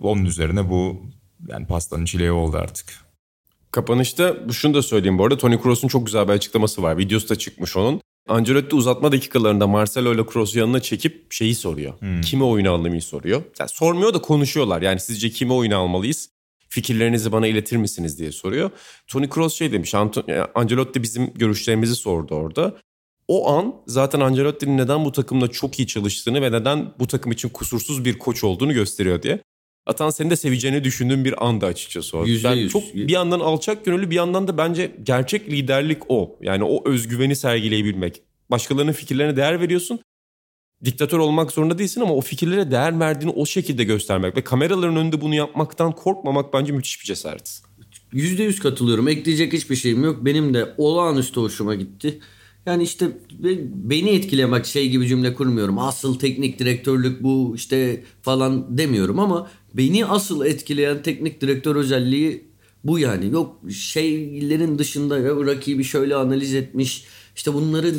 [0.00, 1.02] Onun üzerine bu
[1.48, 3.09] yani pastanın çileği oldu artık.
[3.72, 5.36] Kapanışta şunu da söyleyeyim bu arada.
[5.38, 6.98] Toni Kroos'un çok güzel bir açıklaması var.
[6.98, 8.00] Videosu da çıkmış onun.
[8.28, 11.94] Ancelotti uzatma dakikalarında Marcelo ile Kroos'u yanına çekip şeyi soruyor.
[12.22, 13.42] Kime oyunu almayı soruyor.
[13.58, 14.82] Yani sormuyor da konuşuyorlar.
[14.82, 16.28] Yani sizce kime oyunu almalıyız?
[16.68, 18.70] Fikirlerinizi bana iletir misiniz diye soruyor.
[19.08, 19.94] Toni Kroos şey demiş.
[20.54, 22.76] Ancelotti bizim görüşlerimizi sordu orada.
[23.28, 27.48] O an zaten Ancelotti'nin neden bu takımla çok iyi çalıştığını ve neden bu takım için
[27.48, 29.42] kusursuz bir koç olduğunu gösteriyor diye.
[29.86, 32.26] Atan seni de seveceğini düşündüğüm bir anda açıkçası o.
[32.26, 32.72] Yüzde Ben yüz.
[32.72, 36.38] çok bir yandan alçak gönüllü bir yandan da bence gerçek liderlik o.
[36.42, 38.22] Yani o özgüveni sergileyebilmek.
[38.50, 40.00] Başkalarının fikirlerine değer veriyorsun.
[40.84, 45.20] Diktatör olmak zorunda değilsin ama o fikirlere değer verdiğini o şekilde göstermek ve kameraların önünde
[45.20, 47.62] bunu yapmaktan korkmamak bence müthiş bir cesaret.
[48.12, 49.08] Yüzde yüz katılıyorum.
[49.08, 50.24] Ekleyecek hiçbir şeyim yok.
[50.24, 52.20] Benim de olağanüstü hoşuma gitti.
[52.66, 53.58] Yani işte be-
[53.90, 55.78] beni etkilemek şey gibi cümle kurmuyorum.
[55.78, 62.50] Asıl teknik direktörlük bu işte falan demiyorum ama beni asıl etkileyen teknik direktör özelliği
[62.84, 63.30] bu yani.
[63.30, 67.04] Yok şeylerin dışında ya rakibi şöyle analiz etmiş.
[67.36, 67.94] İşte bunların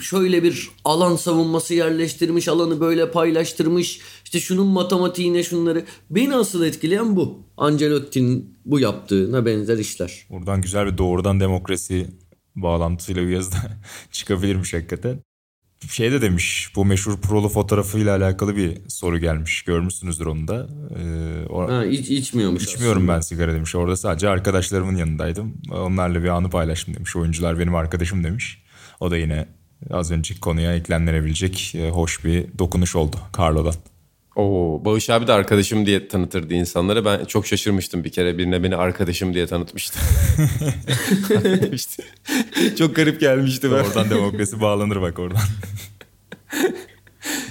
[0.00, 4.00] şöyle bir alan savunması yerleştirmiş, alanı böyle paylaştırmış.
[4.24, 5.84] İşte şunun matematiğine şunları.
[6.10, 7.38] Beni asıl etkileyen bu.
[7.56, 10.26] Ancelotti'nin bu yaptığına benzer işler.
[10.30, 12.06] Buradan güzel bir doğrudan demokrasi
[12.56, 15.22] bağlantısıyla bir yazı da çıkabilirmiş hakikaten.
[15.88, 19.62] Şey de demiş bu meşhur prolu fotoğrafıyla alakalı bir soru gelmiş.
[19.62, 20.68] Görmüşsünüzdür onu da.
[20.98, 23.14] Ee, Ha, iç, içmiyormuş İçmiyorum aslında.
[23.16, 23.74] ben sigara demiş.
[23.74, 25.54] Orada sadece arkadaşlarımın yanındaydım.
[25.72, 27.16] Onlarla bir anı paylaştım demiş.
[27.16, 28.62] Oyuncular benim arkadaşım demiş.
[29.00, 29.48] O da yine
[29.90, 33.74] az önceki konuya eklenilebilecek e, hoş bir dokunuş oldu Carlo'dan.
[34.40, 37.04] Oo, Bağış abi de arkadaşım diye tanıtırdı insanlara.
[37.04, 39.98] Ben çok şaşırmıştım bir kere birine beni arkadaşım diye tanıtmıştı.
[41.72, 42.02] İşte,
[42.78, 43.70] çok garip gelmişti.
[43.70, 43.76] Ben.
[43.76, 45.42] Oradan demokrasi bağlanır bak oradan.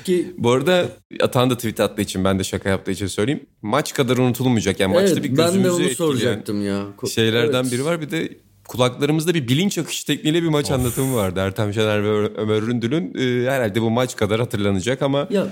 [0.04, 0.90] Ki, Bu arada
[1.22, 3.46] Atan da tweet attığı için ben de şaka yaptığı için söyleyeyim.
[3.62, 4.80] Maç kadar unutulmayacak.
[4.80, 6.86] Yani maçta evet, bir ben gözümüzü de onu etkileyen soracaktım ya.
[7.16, 7.72] Şeylerden Evet.
[7.72, 8.02] biri var.
[8.02, 8.30] Bir de
[8.70, 11.40] kulaklarımızda bir bilinç akışı tekniğiyle bir maç anlatımı vardı.
[11.40, 13.14] Ertem Şener ve Ömer Üründül'ün.
[13.16, 15.48] Ee, herhalde bu maç kadar hatırlanacak ama Ya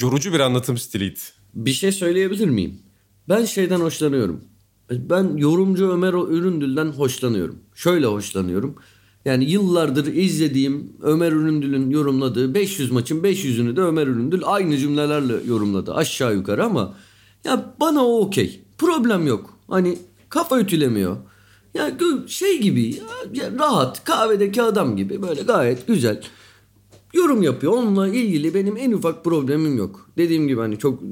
[0.00, 1.18] yorucu bir anlatım stiliydi.
[1.54, 2.78] bir şey söyleyebilir miyim?
[3.28, 4.40] Ben şeyden hoşlanıyorum.
[4.90, 7.58] Ben yorumcu Ömer Üründül'den hoşlanıyorum.
[7.74, 8.74] Şöyle hoşlanıyorum.
[9.24, 15.94] Yani yıllardır izlediğim Ömer Üründül'ün yorumladığı 500 maçın 500'ünü de Ömer Üründül aynı cümlelerle yorumladı
[15.94, 16.94] aşağı yukarı ama
[17.44, 18.60] ya bana o okey.
[18.78, 19.58] Problem yok.
[19.68, 21.16] Hani kafa ütülemiyor.
[21.74, 21.92] Ya
[22.26, 22.96] şey gibi
[23.32, 26.22] ya, rahat kahvedeki adam gibi böyle gayet güzel
[27.14, 27.72] yorum yapıyor.
[27.72, 30.10] Onunla ilgili benim en ufak problemim yok.
[30.16, 31.02] Dediğim gibi hani çok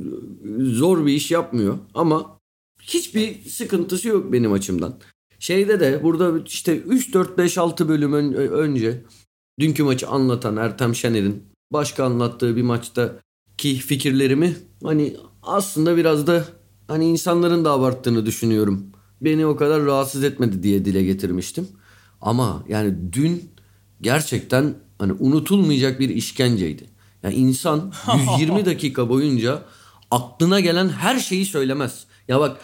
[0.60, 2.38] zor bir iş yapmıyor ama
[2.82, 4.94] hiçbir sıkıntısı yok benim açımdan.
[5.38, 9.04] Şeyde de burada işte 3 4 5 6 bölüm önce
[9.60, 11.42] dünkü maçı anlatan Ertem Şener'in
[11.72, 13.12] başka anlattığı bir maçta
[13.58, 16.44] ki fikirlerimi hani aslında biraz da
[16.88, 18.86] hani insanların da abarttığını düşünüyorum.
[19.20, 21.68] Beni o kadar rahatsız etmedi diye dile getirmiştim.
[22.20, 23.50] Ama yani dün
[24.00, 26.84] gerçekten hani unutulmayacak bir işkenceydi.
[27.22, 27.92] Yani insan
[28.38, 29.62] 120 dakika boyunca
[30.10, 32.06] aklına gelen her şeyi söylemez.
[32.28, 32.60] Ya bak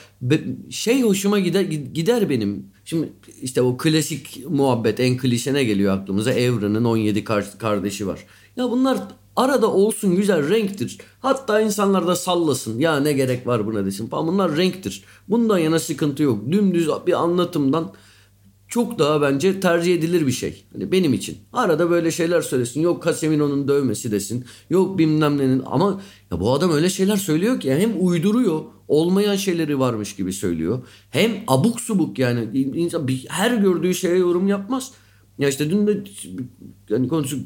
[0.71, 1.63] şey hoşuma gider
[1.95, 2.67] gider benim.
[2.85, 3.13] Şimdi
[3.43, 6.33] işte o klasik muhabbet en klişene geliyor aklımıza.
[6.33, 7.25] Evren'in 17
[7.59, 8.27] kardeşi var.
[8.57, 8.99] Ya bunlar
[9.37, 10.99] arada olsun güzel renktir.
[11.21, 12.79] Hatta insanlar da sallasın.
[12.79, 14.27] Ya ne gerek var buna desin falan.
[14.27, 15.05] Bunlar renktir.
[15.29, 16.53] Bundan yana sıkıntı yok.
[16.53, 17.93] Dümdüz bir anlatımdan
[18.73, 20.65] çok daha bence tercih edilir bir şey.
[20.73, 21.39] Hani benim için.
[21.53, 22.81] Arada böyle şeyler söylesin.
[22.81, 24.45] Yok Casemino'nun dövmesi desin.
[24.71, 25.63] Yok bilmem nenin.
[25.67, 28.61] Ama ya bu adam öyle şeyler söylüyor ki hem uyduruyor.
[28.89, 30.83] Olmayan şeyleri varmış gibi söylüyor.
[31.11, 32.59] Hem abuk subuk yani.
[32.75, 34.93] insan bir, her gördüğü şeye yorum yapmaz.
[35.39, 36.05] Ya işte dün de
[36.89, 37.37] yani konusu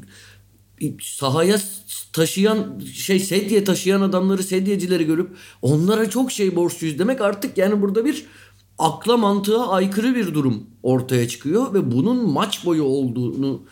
[1.01, 1.57] sahaya
[2.13, 5.29] taşıyan şey sedye taşıyan adamları sedyecileri görüp
[5.61, 8.25] onlara çok şey borçluyuz demek artık yani burada bir
[8.77, 13.65] akla mantığa aykırı bir durum ortaya çıkıyor ve bunun maç boyu olduğunu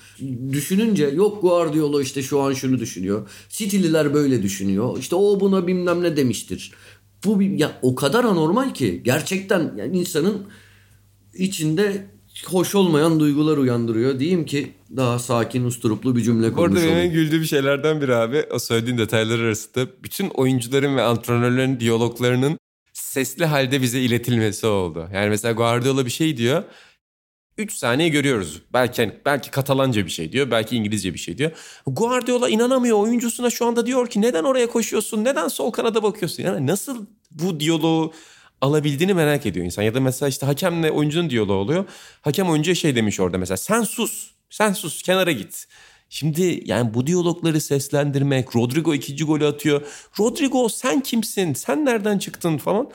[0.51, 3.29] düşününce yok Guardiola işte şu an şunu düşünüyor.
[3.49, 4.97] City'liler böyle düşünüyor.
[4.99, 6.71] İşte o buna bilmem ne demiştir.
[7.25, 10.45] Bu ya o kadar anormal ki gerçekten yani insanın
[11.33, 14.19] içinde hoş olmayan duygular uyandırıyor.
[14.19, 18.59] Diyeyim ki daha sakin usturuplu bir cümle kurmuş Orada benim güldüğüm şeylerden biri abi o
[18.59, 22.57] söylediğin detaylar arasında bütün oyuncuların ve antrenörlerin diyaloglarının
[22.93, 25.09] sesli halde bize iletilmesi oldu.
[25.13, 26.63] Yani mesela Guardiola bir şey diyor.
[27.57, 28.61] 3 saniye görüyoruz.
[28.73, 31.51] Belki belki Katalanca bir şey diyor, belki İngilizce bir şey diyor.
[31.87, 35.23] Guardiola inanamıyor oyuncusuna şu anda diyor ki neden oraya koşuyorsun?
[35.23, 36.43] Neden sol kanada bakıyorsun?
[36.43, 38.13] Yani nasıl bu diyaloğu
[38.61, 39.83] alabildiğini merak ediyor insan.
[39.83, 41.85] Ya da mesela işte hakemle oyuncunun diyaloğu oluyor.
[42.21, 44.31] Hakem oyuncuya şey demiş orada mesela sen sus.
[44.49, 45.67] Sen sus kenara git.
[46.09, 49.81] Şimdi yani bu diyalogları seslendirmek, Rodrigo ikinci golü atıyor.
[50.19, 51.53] Rodrigo sen kimsin?
[51.53, 52.91] Sen nereden çıktın falan.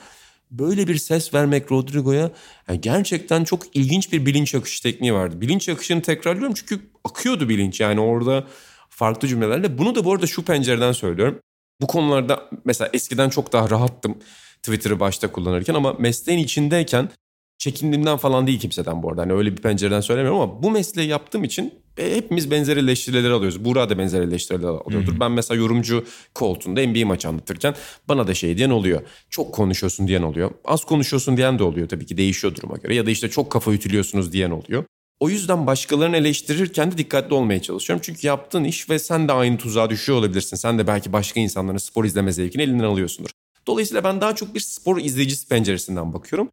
[0.51, 2.31] Böyle bir ses vermek Rodrigo'ya
[2.67, 5.41] yani gerçekten çok ilginç bir bilinç akışı tekniği vardı.
[5.41, 8.47] Bilinç akışını tekrarlıyorum çünkü akıyordu bilinç yani orada
[8.89, 9.77] farklı cümlelerle.
[9.77, 11.39] Bunu da bu arada şu pencereden söylüyorum.
[11.81, 14.17] Bu konularda mesela eskiden çok daha rahattım
[14.63, 17.09] Twitter'ı başta kullanırken ama mesleğin içindeyken
[17.57, 19.21] çekindiğimden falan değil kimseden bu arada.
[19.21, 23.65] Hani öyle bir pencereden söylemiyorum ama bu mesleği yaptığım için e, hepimiz benzer eleştirileri alıyoruz.
[23.65, 25.11] Buğra da benzer eleştirileri alıyordur.
[25.11, 25.19] Hı-hı.
[25.19, 27.75] Ben mesela yorumcu koltuğunda NBA maçı anlatırken
[28.07, 29.01] bana da şey diyen oluyor.
[29.29, 30.51] Çok konuşuyorsun diyen oluyor.
[30.65, 32.95] Az konuşuyorsun diyen de oluyor tabii ki değişiyor duruma göre.
[32.95, 34.83] Ya da işte çok kafa ütülüyorsunuz diyen oluyor.
[35.19, 38.01] O yüzden başkalarını eleştirirken de dikkatli olmaya çalışıyorum.
[38.05, 40.57] Çünkü yaptığın iş ve sen de aynı tuzağa düşüyor olabilirsin.
[40.57, 43.31] Sen de belki başka insanların spor izleme zevkini elinden alıyorsundur.
[43.67, 46.49] Dolayısıyla ben daha çok bir spor izleyicisi penceresinden bakıyorum.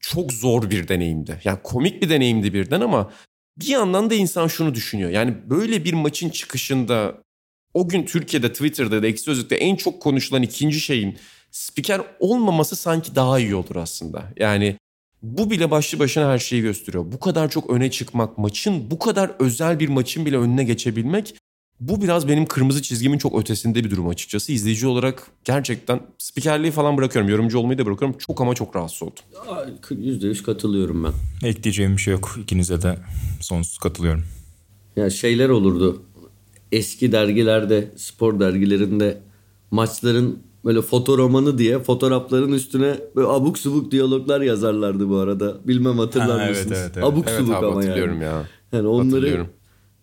[0.00, 1.40] Çok zor bir deneyimdi.
[1.44, 3.12] Yani komik bir deneyimdi birden ama
[3.56, 5.10] bir yandan da insan şunu düşünüyor.
[5.10, 7.22] Yani böyle bir maçın çıkışında
[7.74, 11.18] o gün Türkiye'de Twitter'da da Eksi Sözlük'te en çok konuşulan ikinci şeyin
[11.50, 14.24] spiker olmaması sanki daha iyi olur aslında.
[14.36, 14.76] Yani
[15.22, 17.12] bu bile başlı başına her şeyi gösteriyor.
[17.12, 21.34] Bu kadar çok öne çıkmak, maçın bu kadar özel bir maçın bile önüne geçebilmek
[21.80, 24.52] bu biraz benim kırmızı çizgimin çok ötesinde bir durum açıkçası.
[24.52, 27.30] İzleyici olarak gerçekten spikerliği falan bırakıyorum.
[27.30, 28.18] Yorumcu olmayı da bırakıyorum.
[28.18, 29.24] Çok ama çok rahatsız oldum.
[29.90, 31.12] %100 katılıyorum ben.
[31.48, 32.36] Ekleyeceğim bir şey yok.
[32.42, 32.98] İkinize de
[33.40, 34.24] sonsuz katılıyorum.
[34.96, 36.02] Ya şeyler olurdu.
[36.72, 39.20] Eski dergilerde, spor dergilerinde
[39.70, 45.68] maçların böyle fotoromanı diye fotoğrafların üstüne böyle abuk subuk diyaloglar yazarlardı bu arada.
[45.68, 46.66] Bilmem hatırlar ha, mısınız?
[46.72, 47.04] Evet, evet, evet.
[47.04, 48.24] Abuk evet, subuk abi, ama hatırlıyorum yani.
[48.24, 48.46] Ya.
[48.72, 49.46] Yani onları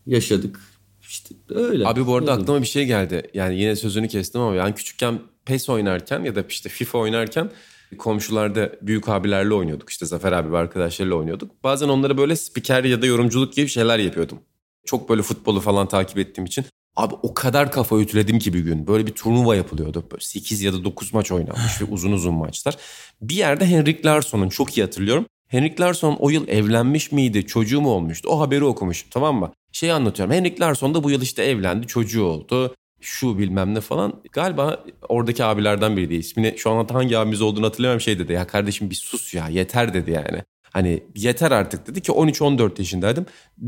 [0.05, 0.59] yaşadık.
[1.09, 1.87] İşte öyle.
[1.87, 3.23] Abi bu arada aklıma bir şey geldi.
[3.33, 7.51] Yani yine sözünü kestim ama ben küçükken PES oynarken ya da işte FIFA oynarken
[7.97, 9.89] komşularda büyük abilerle oynuyorduk.
[9.89, 11.63] İşte Zafer abi ve arkadaşlarıyla oynuyorduk.
[11.63, 14.39] Bazen onlara böyle spiker ya da yorumculuk gibi şeyler yapıyordum.
[14.85, 16.65] Çok böyle futbolu falan takip ettiğim için.
[16.95, 18.87] Abi o kadar kafa ütüledim ki bir gün.
[18.87, 20.03] Böyle bir turnuva yapılıyordu.
[20.11, 22.77] Böyle 8 ya da 9 maç oynanmış ve uzun uzun maçlar.
[23.21, 25.25] Bir yerde Henrik Larsson'un çok iyi hatırlıyorum.
[25.47, 28.29] Henrik Larsson o yıl evlenmiş miydi, çocuğu mu olmuştu?
[28.29, 29.51] O haberi okumuş tamam mı?
[29.71, 30.35] Şey anlatıyorum.
[30.35, 32.75] Henrik Larsson da bu yıl işte evlendi, çocuğu oldu.
[33.01, 34.23] Şu bilmem ne falan.
[34.31, 36.21] Galiba oradaki abilerden biri değil.
[36.21, 38.01] İsmini şu an hangi abimiz olduğunu hatırlamıyorum.
[38.01, 40.43] Şey dedi ya kardeşim bir sus ya yeter dedi yani.
[40.63, 43.25] Hani yeter artık dedi ki 13-14 yaşındaydım.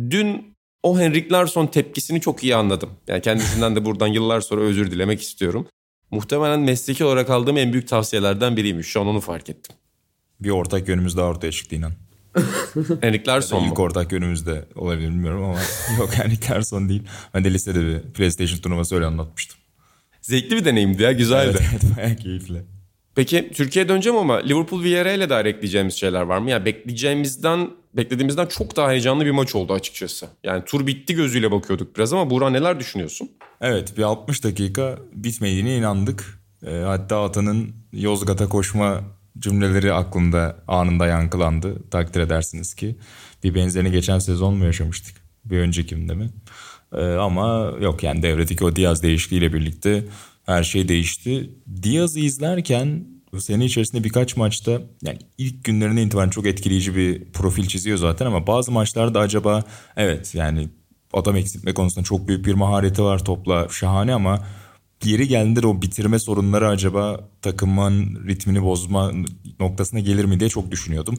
[0.10, 2.90] Dün o Henrik Larsson tepkisini çok iyi anladım.
[3.08, 5.68] Yani kendisinden de buradan yıllar sonra özür dilemek istiyorum.
[6.12, 8.88] Muhtemelen mesleki olarak aldığım en büyük tavsiyelerden biriymiş.
[8.88, 9.76] Şu an onu fark ettim.
[10.40, 11.92] Bir ortak yönümüz daha ortaya çıktı inan.
[13.02, 13.70] Henrik Larsson mu?
[13.72, 15.60] İlk ortak yönümüzde olabilir bilmiyorum ama
[16.00, 17.04] yok Henrik Larsson değil.
[17.34, 19.58] Ben de lisede bir PlayStation turnuvası öyle anlatmıştım.
[20.22, 21.58] Zevkli bir deneyimdi ya güzeldi.
[21.60, 22.62] Evet, evet bayağı keyifli.
[23.16, 26.50] Peki Türkiye'ye döneceğim ama Liverpool Villarreal'e dair ekleyeceğimiz şeyler var mı?
[26.50, 30.28] Yani bekleyeceğimizden, beklediğimizden çok daha heyecanlı bir maç oldu açıkçası.
[30.44, 33.32] Yani tur bitti gözüyle bakıyorduk biraz ama Buğra neler düşünüyorsun?
[33.62, 36.42] Evet bir 60 dakika bitmediğine inandık.
[36.68, 39.02] E, hatta Atan'ın Yozgat'a koşma
[39.40, 41.90] cümleleri aklımda anında yankılandı.
[41.90, 42.96] Takdir edersiniz ki.
[43.44, 45.16] Bir benzerini geçen sezon mu yaşamıştık?
[45.46, 46.30] Bir öncekinde mi?
[46.94, 50.04] E, ama yok yani devredeki o Diaz değişikliğiyle birlikte
[50.46, 51.50] her şey değişti.
[51.84, 53.06] Diaz'ı izlerken
[53.40, 58.48] sene içerisinde birkaç maçta yani ilk günlerine itibaren çok etkileyici bir profil çiziyor zaten ama
[58.48, 59.64] bazı maçlarda acaba
[59.98, 60.70] evet yani
[61.14, 64.46] adam eksiltme konusunda çok büyük bir mahareti var topla şahane ama
[65.06, 69.12] yeri geldiğinde de o bitirme sorunları acaba takımın ritmini bozma
[69.60, 71.18] noktasına gelir mi diye çok düşünüyordum.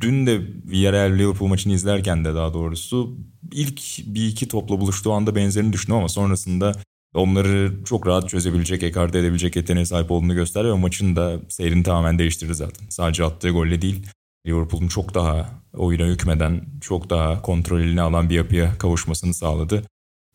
[0.00, 3.16] Dün de Villarreal Liverpool maçını izlerken de daha doğrusu
[3.52, 6.72] ilk bir iki topla buluştuğu anda benzerini düşündüm ama sonrasında
[7.14, 10.76] onları çok rahat çözebilecek, ekarte edebilecek yeteneğe sahip olduğunu gösteriyor.
[10.76, 12.86] Ve maçın da seyrini tamamen değiştirdi zaten.
[12.88, 14.06] Sadece attığı golle değil,
[14.46, 19.84] Liverpool'un çok daha oyuna hükmeden, çok daha kontrol eline alan bir yapıya kavuşmasını sağladı.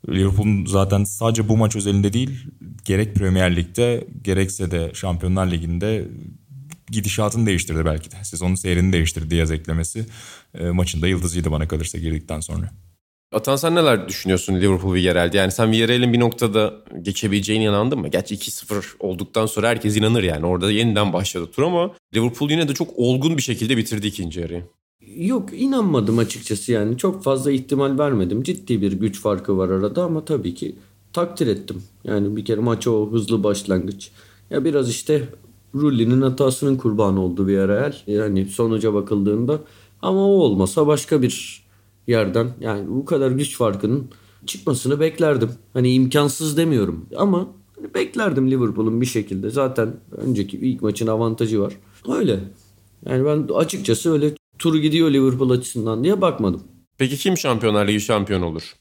[0.10, 2.48] Liverpool'un zaten sadece bu maç özelinde değil,
[2.86, 6.08] gerek Premier Lig'de gerekse de Şampiyonlar Ligi'nde
[6.91, 8.15] gidişatını değiştirdi belki de.
[8.24, 10.06] Sezonun seyrini değiştirdi Diaz eklemesi.
[10.60, 12.72] E, maçın yıldızıydı bana kalırsa girdikten sonra.
[13.32, 15.38] Atan sen neler düşünüyorsun Liverpool Villarreal'de?
[15.38, 18.08] Yani sen Villarreal'in bir noktada geçebileceğine inandın mı?
[18.08, 20.46] Gerçi 2-0 olduktan sonra herkes inanır yani.
[20.46, 24.63] Orada yeniden başladı tur ama Liverpool yine de çok olgun bir şekilde bitirdi ikinci yarıyı.
[25.15, 26.97] Yok inanmadım açıkçası yani.
[26.97, 28.43] Çok fazla ihtimal vermedim.
[28.43, 30.75] Ciddi bir güç farkı var arada ama tabii ki
[31.13, 31.84] takdir ettim.
[32.04, 34.12] Yani bir kere maça o hızlı başlangıç.
[34.49, 35.30] Ya biraz işte
[35.75, 39.60] Rulli'nin hatasının kurbanı oldu bir ara Yani sonuca bakıldığında.
[40.01, 41.65] Ama o olmasa başka bir
[42.08, 44.08] yerden yani bu kadar güç farkının
[44.45, 45.49] çıkmasını beklerdim.
[45.73, 49.49] Hani imkansız demiyorum ama hani beklerdim Liverpool'un bir şekilde.
[49.49, 51.73] Zaten önceki ilk maçın avantajı var.
[52.10, 52.39] Öyle.
[53.06, 56.63] Yani ben açıkçası öyle tur gidiyor Liverpool açısından diye bakmadım.
[56.98, 58.76] Peki kim Şampiyonlar Ligi şampiyon olur?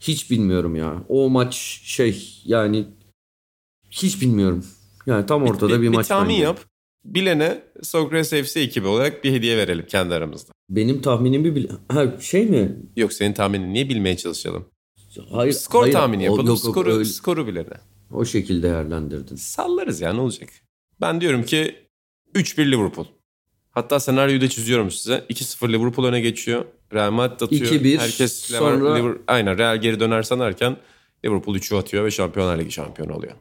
[0.00, 1.04] Hiç bilmiyorum ya.
[1.08, 2.86] O maç şey yani
[3.90, 4.64] hiç bilmiyorum.
[5.06, 6.04] Yani tam ortada bir, bir, bir maç.
[6.04, 6.42] Bir tahmin bence.
[6.42, 6.60] yap.
[7.04, 10.52] Bilene Socrates FC ekibi olarak bir hediye verelim kendi aramızda.
[10.70, 12.76] Benim tahminim bir bil ha, şey mi?
[12.96, 14.64] Yok senin tahminin niye bilmeye çalışalım?
[15.30, 15.52] Hayır.
[15.52, 16.46] Skor hayır, tahmini yapalım.
[16.46, 17.04] Yok, yok, skoru, öyle.
[17.04, 17.76] skoru bilene.
[18.12, 19.36] O şekilde değerlendirdin.
[19.36, 20.48] Sallarız ya ne olacak?
[21.00, 21.76] Ben diyorum ki
[22.34, 23.06] 3-1 Liverpool.
[23.76, 25.24] Hatta senaryoyu da çiziyorum size.
[25.30, 26.64] 2-0 Liverpool öne geçiyor.
[26.94, 27.66] Real Madrid atıyor.
[27.66, 28.94] 2-1 Herkes sonra...
[28.94, 30.76] Liverpool, aynen Real geri döner sanarken
[31.24, 33.32] Liverpool 3'ü atıyor ve Şampiyonlar Ligi şampiyonu oluyor.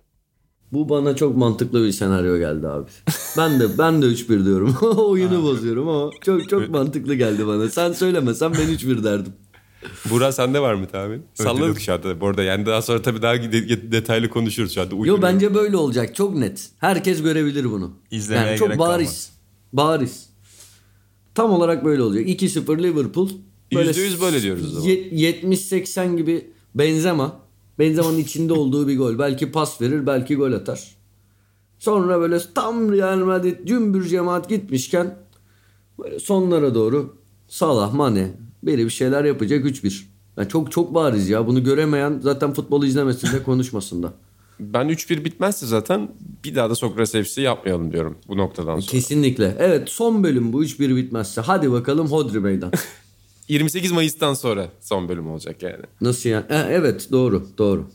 [0.71, 2.89] Bu bana çok mantıklı bir senaryo geldi abi.
[3.37, 4.75] Ben de ben de 3-1 diyorum.
[4.97, 7.69] Oyunu bozuyorum ama çok çok mantıklı geldi bana.
[7.69, 9.33] Sen söylemesen ben 3-1 derdim.
[10.09, 11.25] Burak sende var mı tahmin?
[11.33, 12.43] Salladık şu anda bu arada.
[12.43, 13.33] Yani daha sonra tabii daha
[13.91, 14.95] detaylı konuşuruz şu anda.
[15.05, 16.15] Yo bence böyle olacak.
[16.15, 16.69] Çok net.
[16.79, 17.91] Herkes görebilir bunu.
[18.11, 19.07] İzlemeye yani çok bariz.
[19.07, 19.34] Kalmaz.
[19.77, 20.29] Bariz.
[21.35, 22.27] Tam olarak böyle olacak.
[22.27, 23.29] 2-0 Liverpool.
[23.73, 24.87] Böyle %100 böyle diyoruz o zaman.
[24.87, 27.39] 70-80 gibi Benzema
[27.79, 29.19] Benzema'nın içinde olduğu bir gol.
[29.19, 30.95] Belki pas verir, belki gol atar.
[31.79, 35.17] Sonra böyle tam Real Madrid cümbür cemaat gitmişken
[36.03, 38.33] böyle sonlara doğru Salah, Mane
[38.63, 40.03] böyle bir şeyler yapacak 3-1.
[40.37, 41.47] Yani çok çok bariz ya.
[41.47, 44.13] Bunu göremeyen zaten futbolu izlemesin de konuşmasın da.
[44.59, 46.11] Ben 3-1 bitmezse zaten
[46.43, 48.91] bir daha da Sokrates FC yapmayalım diyorum bu noktadan sonra.
[48.91, 49.55] Kesinlikle.
[49.59, 51.41] Evet son bölüm bu 3-1 bitmezse.
[51.41, 52.71] Hadi bakalım Hodri Meydan.
[53.47, 55.83] 28 Mayıs'tan sonra son bölüm olacak yani.
[56.01, 56.45] Nasıl yani?
[56.49, 57.87] E, evet doğru doğru.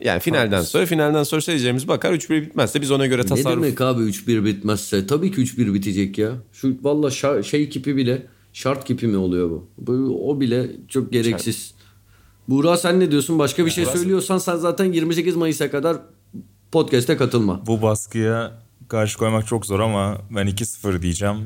[0.00, 0.72] Yani finalden Haklısın.
[0.72, 3.58] sonra finalden sonra seyircilerimiz bakar 3-1 bitmezse biz ona göre tasarruf...
[3.58, 5.06] Ne demek abi 3-1 bitmezse?
[5.06, 6.32] Tabii ki 3-1 bitecek ya.
[6.52, 7.10] Şu valla
[7.42, 9.68] şey kipi bile şart kipi mi oluyor bu?
[9.78, 11.73] bu o bile çok gereksiz.
[12.48, 13.38] Buğra sen ne diyorsun?
[13.38, 15.96] Başka bir şey söylüyorsan sen zaten 28 Mayıs'a kadar
[16.72, 17.66] podcast'e katılma.
[17.66, 18.52] Bu baskıya
[18.88, 21.36] karşı koymak çok zor ama ben 2-0 diyeceğim.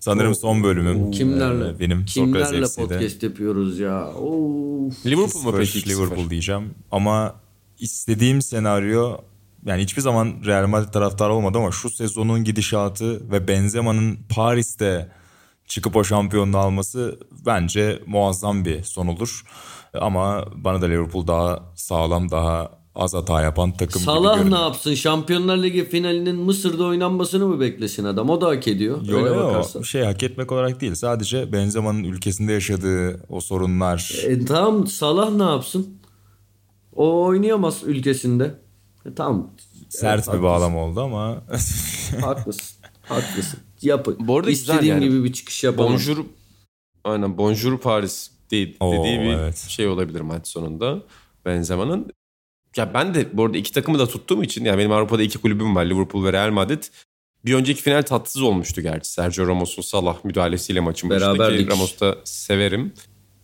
[0.00, 1.10] Sanırım son bölümüm.
[1.10, 1.68] Kimlerle?
[1.68, 4.08] Ee, benim Kimlerle podcast yapıyoruz ya?
[4.08, 5.06] Of.
[5.06, 5.88] Liverpool mu peki?
[5.88, 6.74] Liverpool diyeceğim.
[6.90, 7.34] Ama
[7.78, 9.16] istediğim senaryo
[9.66, 15.08] yani hiçbir zaman Real Madrid taraftarı olmadı ama şu sezonun gidişatı ve Benzema'nın Paris'te
[15.72, 19.42] çıkıp o şampiyonluğu alması bence muazzam bir son olur.
[20.00, 24.58] Ama bana da Liverpool daha sağlam, daha az hata yapan takım gibi Salah görünüyor.
[24.58, 24.94] ne yapsın?
[24.94, 28.30] Şampiyonlar Ligi finalinin Mısır'da oynanmasını mı beklesin adam?
[28.30, 29.02] O da hak ediyor.
[29.04, 29.82] Yo, öyle yo, bakarsan.
[29.82, 30.94] şey hak etmek olarak değil.
[30.94, 34.14] Sadece Benzema'nın ülkesinde yaşadığı o sorunlar.
[34.24, 35.98] E, tamam Salah ne yapsın?
[36.96, 38.54] O oynayamaz ülkesinde.
[39.06, 39.50] E, tamam.
[39.88, 40.42] sert Evet, bir haklısın.
[40.42, 41.42] bağlam oldu ama
[42.20, 42.76] Haklısın.
[43.02, 43.58] Haklısın.
[43.82, 44.16] Yapın.
[44.20, 45.08] Bu arada güzel İstediğim yani.
[45.08, 45.92] gibi bir çıkış yapamam.
[45.92, 46.24] Bonjour
[47.04, 49.56] aynen Bonjour Paris değil, Oo, dediği bir evet.
[49.56, 51.02] şey olabilir maç sonunda
[51.44, 52.10] Benzema'nın.
[52.76, 55.76] Ya ben de bu arada iki takımı da tuttuğum için yani benim Avrupa'da iki kulübüm
[55.76, 56.82] var Liverpool ve Real Madrid.
[57.44, 59.10] Bir önceki final tatsız olmuştu gerçi.
[59.10, 61.38] Sergio Ramos'un Salah müdahalesiyle maçın başındaki.
[61.38, 61.70] Beraberlik.
[61.70, 62.92] Ramos'u da severim.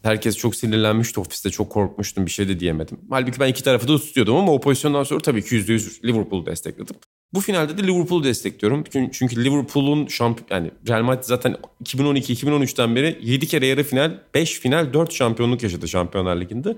[0.02, 1.50] Herkes çok sinirlenmişti ofiste.
[1.50, 2.26] Çok korkmuştum.
[2.26, 2.98] Bir şey de diyemedim.
[3.10, 6.96] Halbuki ben iki tarafı da tutuyordum ama o pozisyondan sonra tabii ki %100 Liverpool'u destekledim.
[7.34, 8.84] Bu finalde de Liverpool'u destekliyorum.
[9.12, 14.92] Çünkü- Liverpool'un şampiyon yani Real Madrid zaten 2012-2013'ten beri 7 kere yarı final, 5 final,
[14.92, 16.76] 4 şampiyonluk yaşadı Şampiyonlar Ligi'nde.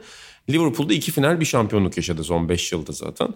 [0.50, 3.34] Liverpool'da 2 final, bir şampiyonluk yaşadı son 5 yılda zaten.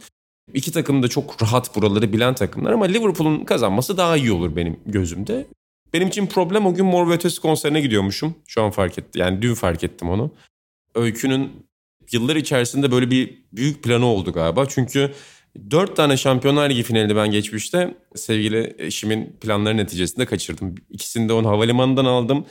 [0.55, 4.77] İki takım da çok rahat buraları bilen takımlar ama Liverpool'un kazanması daha iyi olur benim
[4.87, 5.47] gözümde.
[5.95, 8.35] Benim için problem o gün Mor ve Ötesi konserine gidiyormuşum.
[8.47, 9.23] Şu an fark ettim.
[9.23, 10.31] Yani dün fark ettim onu.
[10.95, 11.67] Öykü'nün
[12.13, 14.67] yıllar içerisinde böyle bir büyük planı oldu galiba.
[14.69, 15.13] Çünkü
[15.71, 20.75] dört tane Şampiyonlar Ligi finalini ben geçmişte sevgili eşimin planları neticesinde kaçırdım.
[20.91, 22.47] İkisini de onu havalimanından aldım.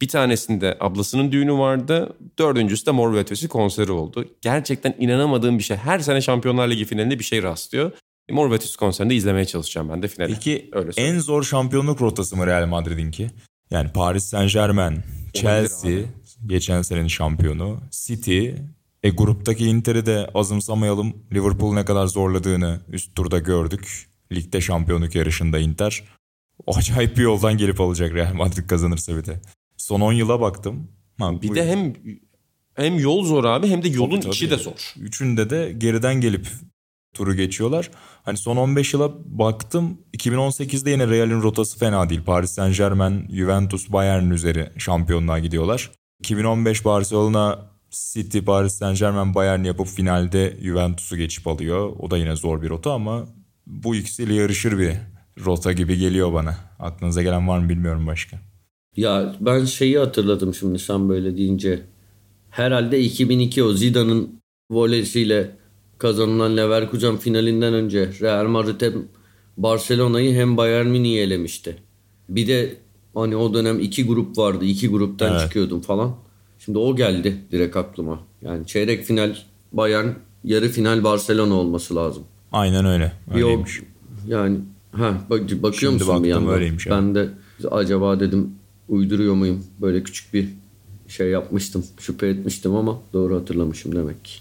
[0.00, 2.16] Bir tanesinde ablasının düğünü vardı.
[2.38, 4.28] Dördüncüsü de Mor ve Ötesi konseri oldu.
[4.40, 5.76] Gerçekten inanamadığım bir şey.
[5.76, 7.92] Her sene Şampiyonlar Ligi finalinde bir şey rastlıyor.
[8.30, 10.34] Mor ve Ötesi konserini de izlemeye çalışacağım ben de finali.
[10.34, 11.16] Peki Öyle söyleyeyim.
[11.16, 13.30] en zor şampiyonluk rotası mı Real Madrid'inki?
[13.70, 15.00] Yani Paris Saint Germain,
[15.34, 15.98] Chelsea,
[16.46, 18.48] geçen senenin şampiyonu, City,
[19.02, 21.16] e gruptaki Inter'i de azımsamayalım.
[21.32, 24.10] Liverpool ne kadar zorladığını üst turda gördük.
[24.32, 26.02] Ligde şampiyonluk yarışında Inter.
[26.66, 29.40] Acayip bir yoldan gelip alacak Real Madrid kazanırsa bir de.
[29.76, 30.88] Son 10 yıla baktım.
[31.18, 31.94] Ha, Bir de hem
[32.74, 34.32] hem yol zor abi hem de yolun Tabii, tabii.
[34.34, 34.94] içi de zor.
[35.00, 36.48] Üçünde de geriden gelip
[37.16, 37.90] turu geçiyorlar.
[38.22, 39.98] Hani son 15 yıla baktım.
[40.16, 42.20] 2018'de yine Real'in rotası fena değil.
[42.26, 45.90] Paris Saint Germain, Juventus, Bayern üzeri şampiyonluğa gidiyorlar.
[46.20, 47.58] 2015 Barcelona,
[47.90, 51.92] City, Paris Saint Germain, Bayern yapıp finalde Juventus'u geçip alıyor.
[51.98, 53.26] O da yine zor bir rota ama
[53.66, 54.92] bu ikisiyle yarışır bir
[55.44, 56.56] rota gibi geliyor bana.
[56.78, 58.38] Aklınıza gelen var mı bilmiyorum başka.
[58.96, 61.82] Ya ben şeyi hatırladım şimdi sen böyle deyince.
[62.50, 64.40] Herhalde 2002 o Zidane'ın
[64.70, 65.56] volesiyle
[65.98, 69.04] kazanılan Leverkusen finalinden önce Real Madrid hem
[69.56, 71.76] Barcelona'yı hem Bayern Münih'i elemişti.
[72.28, 72.74] Bir de
[73.14, 74.64] hani o dönem iki grup vardı.
[74.64, 75.40] iki gruptan Evet.
[75.40, 76.14] çıkıyordum falan.
[76.58, 78.20] Şimdi o geldi direkt aklıma.
[78.42, 79.36] Yani çeyrek final
[79.72, 80.08] Bayern,
[80.44, 82.22] yarı final Barcelona olması lazım.
[82.52, 83.12] Aynen öyle.
[83.34, 83.80] Öyleymiş.
[84.28, 84.58] yani
[84.92, 86.54] ha bak, bakıyor Şimdi musun baktım bir yandan?
[86.54, 87.28] öyleymiş ben de
[87.70, 88.50] acaba dedim
[88.88, 89.64] uyduruyor muyum?
[89.80, 90.48] Böyle küçük bir
[91.08, 91.84] şey yapmıştım.
[91.98, 94.32] Şüphe etmiştim ama doğru hatırlamışım demek ki.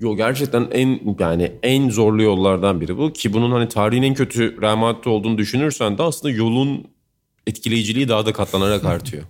[0.00, 4.62] Yo gerçekten en yani en zorlu yollardan biri bu ki bunun hani tarihin en kötü
[4.62, 6.84] Real Madrid olduğunu düşünürsen de aslında yolun
[7.46, 9.22] etkileyiciliği daha da katlanarak artıyor.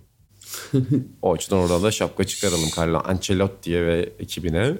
[1.21, 4.73] o açıdan oradan da şapka çıkaralım Carlo Ancelotti'ye ve ekibine.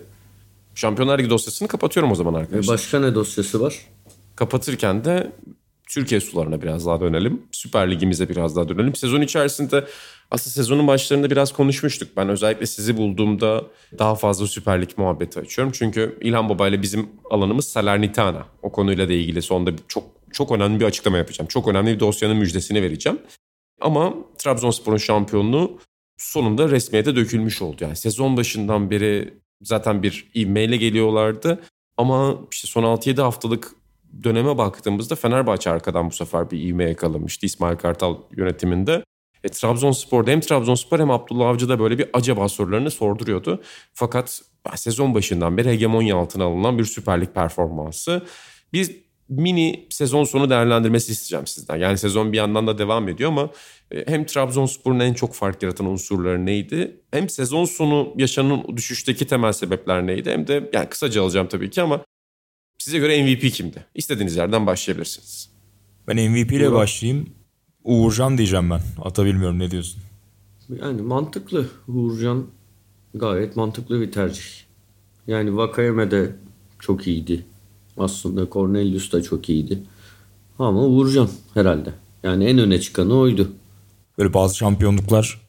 [0.76, 2.74] Şampiyonlar Ligi dosyasını kapatıyorum o zaman E arkadaşlar.
[2.74, 3.80] başka ne dosyası var?
[4.36, 5.32] Kapatırken de
[5.90, 7.42] Türkiye sularına biraz daha dönelim.
[7.52, 8.96] Süper Ligimize biraz daha dönelim.
[8.96, 9.86] Sezon içerisinde
[10.34, 12.10] aslında sezonun başlarında biraz konuşmuştuk.
[12.18, 13.64] Ben özellikle sizi bulduğumda
[14.00, 15.74] daha fazla Süper Lig muhabbeti açıyorum.
[15.76, 18.46] Çünkü İlhan Baba ile bizim alanımız Salernitana.
[18.62, 20.04] O konuyla da ilgili sonunda çok
[20.34, 21.48] çok önemli bir açıklama yapacağım.
[21.48, 23.20] Çok önemli bir dosyanın müjdesini vereceğim.
[23.82, 25.80] Ama Trabzonspor'un şampiyonluğu
[26.18, 27.78] sonunda resmiyete dökülmüş oldu.
[27.82, 31.62] Yani sezon başından beri zaten bir ivmeyle geliyorlardı.
[31.98, 33.72] Ama işte son 6-7 haftalık
[34.24, 39.04] döneme baktığımızda Fenerbahçe arkadan bu sefer bir ivme yakalamıştı İsmail Kartal yönetiminde.
[39.44, 43.62] E, Trabzonspor'da hem Trabzonspor hem Abdullah Avcı da böyle bir acaba sorularını sorduruyordu.
[43.94, 44.42] Fakat
[44.76, 48.22] sezon başından beri hegemonya altına alınan bir Süper Lig performansı.
[48.74, 48.92] Biz
[49.30, 51.78] mini sezon sonu değerlendirmesi isteyeceğim sizden.
[51.78, 53.50] Yani sezon bir yandan da devam ediyor ama
[53.92, 57.02] e, hem Trabzonspor'un en çok fark yaratan unsurları neydi?
[57.12, 60.32] Hem sezon sonu yaşanan düşüşteki temel sebepler neydi?
[60.32, 62.06] Hem de yani kısaca alacağım tabii ki ama
[62.78, 63.86] size göre MVP kimdi?
[63.96, 65.54] İstediğiniz yerden başlayabilirsiniz.
[66.08, 67.43] Ben MVP ile başlayayım.
[67.84, 68.82] Uğurcan diyeceğim ben.
[69.02, 70.02] Ata bilmiyorum ne diyorsun?
[70.82, 71.68] Yani mantıklı.
[71.88, 72.46] Uğurcan
[73.14, 74.44] gayet mantıklı bir tercih.
[75.28, 76.36] Yani Vakayeme de
[76.80, 77.46] çok iyiydi.
[77.98, 79.80] Aslında Cornelius da çok iyiydi.
[80.60, 81.94] Ama Uğurcan herhalde.
[82.24, 83.52] Yani en öne çıkanı oydu.
[84.18, 85.42] Böyle bazı şampiyonluklar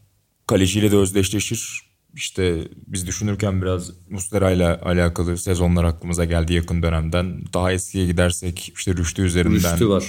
[0.47, 1.83] kaleciyle de özdeşleşir.
[2.15, 7.43] İşte biz düşünürken biraz Muslera ile alakalı sezonlar aklımıza geldi yakın dönemden.
[7.55, 9.73] Daha eskiye gidersek işte Rüştü üzerinden.
[9.73, 10.05] Rüştü var.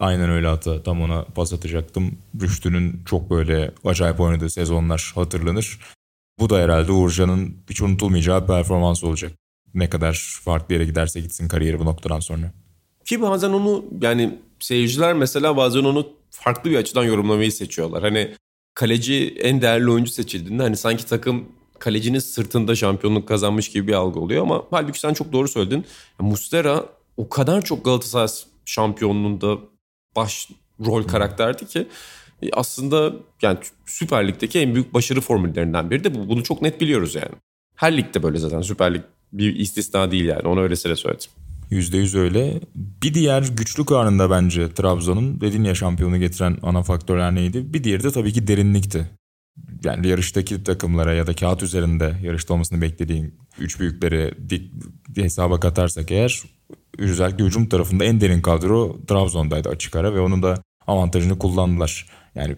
[0.00, 2.18] Aynen öyle hatta tam ona pas atacaktım.
[2.40, 5.80] Rüştü'nün çok böyle acayip oynadığı sezonlar hatırlanır.
[6.38, 9.32] Bu da herhalde Uğurcan'ın hiç unutulmayacağı performans olacak.
[9.74, 12.52] Ne kadar farklı yere giderse gitsin kariyeri bu noktadan sonra.
[13.04, 18.02] Ki bazen onu yani seyirciler mesela bazen onu farklı bir açıdan yorumlamayı seçiyorlar.
[18.02, 18.34] Hani
[18.74, 21.44] kaleci en değerli oyuncu seçildiğinde hani sanki takım
[21.78, 25.84] kalecinin sırtında şampiyonluk kazanmış gibi bir algı oluyor ama halbuki sen çok doğru söyledin.
[26.18, 26.86] Mustera
[27.16, 28.28] o kadar çok Galatasaray
[28.64, 29.58] şampiyonluğunda
[30.16, 30.48] baş
[30.86, 31.88] rol karakterdi ki
[32.42, 33.12] e, aslında
[33.42, 36.28] yani Süper Lig'deki en büyük başarı formüllerinden biri de bu.
[36.28, 37.34] Bunu çok net biliyoruz yani.
[37.74, 39.02] Her ligde böyle zaten Süper Lig
[39.32, 41.30] bir istisna değil yani onu öylesine söyledim.
[41.70, 42.60] %100 öyle.
[42.74, 47.74] Bir diğer güçlük anında bence Trabzon'un dedin ya şampiyonu getiren ana faktörler neydi?
[47.74, 49.10] Bir diğeri de tabii ki derinlikti.
[49.84, 54.72] Yani yarıştaki takımlara ya da kağıt üzerinde yarışta olmasını beklediğin üç büyükleri dik
[55.16, 56.42] hesaba katarsak eğer
[56.98, 62.06] özellikle hücum tarafında en derin kadro Trabzon'daydı açık ara ve onun da avantajını kullandılar.
[62.34, 62.56] Yani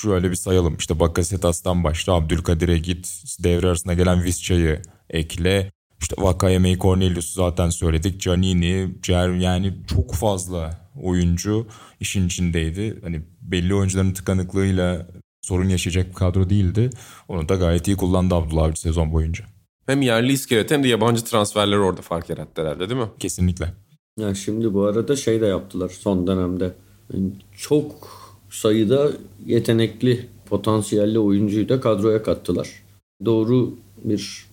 [0.00, 5.70] şöyle bir sayalım işte Bakasetas'tan başla Abdülkadir'e git devre arasında gelen Visca'yı ekle
[6.00, 8.20] işte Vakayeme'yi Cornelius zaten söyledik.
[8.20, 11.66] Canini, Cer yani çok fazla oyuncu
[12.00, 13.00] işin içindeydi.
[13.02, 15.06] Hani belli oyuncuların tıkanıklığıyla
[15.42, 16.90] sorun yaşayacak bir kadro değildi.
[17.28, 19.44] Onu da gayet iyi kullandı Abdullah Avcı sezon boyunca.
[19.86, 23.08] Hem yerli iskelet hem de yabancı transferler orada fark yarattı herhalde değil mi?
[23.18, 23.74] Kesinlikle.
[24.18, 26.72] Ya şimdi bu arada şey de yaptılar son dönemde.
[27.12, 28.08] Yani çok
[28.50, 29.10] sayıda
[29.46, 32.82] yetenekli, potansiyelli oyuncuyu da kadroya kattılar.
[33.24, 33.74] Doğru
[34.04, 34.46] bir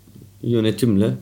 [0.43, 1.13] yönetimle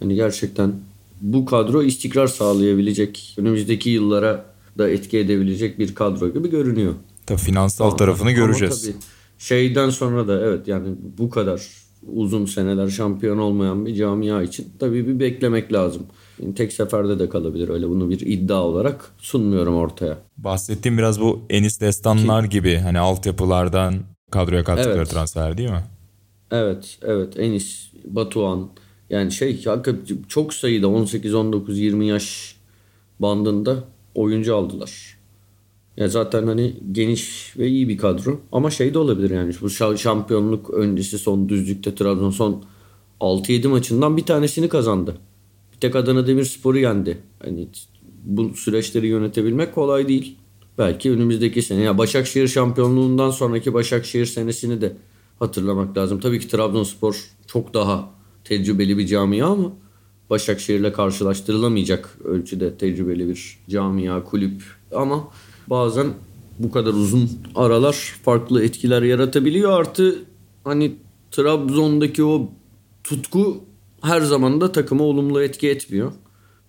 [0.00, 0.74] hani gerçekten
[1.20, 4.44] bu kadro istikrar sağlayabilecek, önümüzdeki yıllara
[4.78, 6.94] da etki edebilecek bir kadro gibi görünüyor.
[7.26, 8.84] Tabii finansal ama, tarafını göreceğiz.
[8.84, 9.04] Ama tabii
[9.38, 11.62] şeyden sonra da evet yani bu kadar
[12.12, 16.02] uzun seneler şampiyon olmayan bir camia için tabii bir beklemek lazım.
[16.56, 20.18] Tek seferde de kalabilir öyle bunu bir iddia olarak sunmuyorum ortaya.
[20.36, 23.94] Bahsettiğim biraz bu Enis Destanlar Ki, gibi hani altyapılardan
[24.30, 25.10] kadroya kattıkları evet.
[25.10, 25.84] transfer değil mi?
[26.50, 27.38] Evet, evet.
[27.38, 28.68] Enis, Batuhan
[29.10, 29.64] yani şey
[30.28, 32.56] çok sayıda 18, 19, 20 yaş
[33.20, 35.15] bandında oyuncu aldılar.
[35.96, 38.40] Ya zaten hani geniş ve iyi bir kadro.
[38.52, 39.52] Ama şey de olabilir yani.
[39.60, 42.64] Bu şampiyonluk öncesi son düzlükte Trabzon son
[43.20, 45.16] 6-7 maçından bir tanesini kazandı.
[45.72, 47.18] Bir tek Adana Demirspor'u yendi.
[47.44, 47.68] Hani
[48.24, 50.36] bu süreçleri yönetebilmek kolay değil.
[50.78, 51.82] Belki önümüzdeki sene.
[51.82, 54.96] Ya Başakşehir şampiyonluğundan sonraki Başakşehir senesini de
[55.38, 56.20] hatırlamak lazım.
[56.20, 58.10] Tabii ki Trabzonspor çok daha
[58.44, 59.72] tecrübeli bir camia ama
[60.30, 64.62] Başakşehir'le karşılaştırılamayacak ölçüde tecrübeli bir camia, kulüp.
[64.94, 65.28] Ama
[65.70, 66.06] bazen
[66.58, 69.80] bu kadar uzun aralar farklı etkiler yaratabiliyor.
[69.80, 70.18] Artı
[70.64, 70.96] hani
[71.30, 72.50] Trabzon'daki o
[73.04, 73.64] tutku
[74.02, 76.12] her zaman da takıma olumlu etki etmiyor.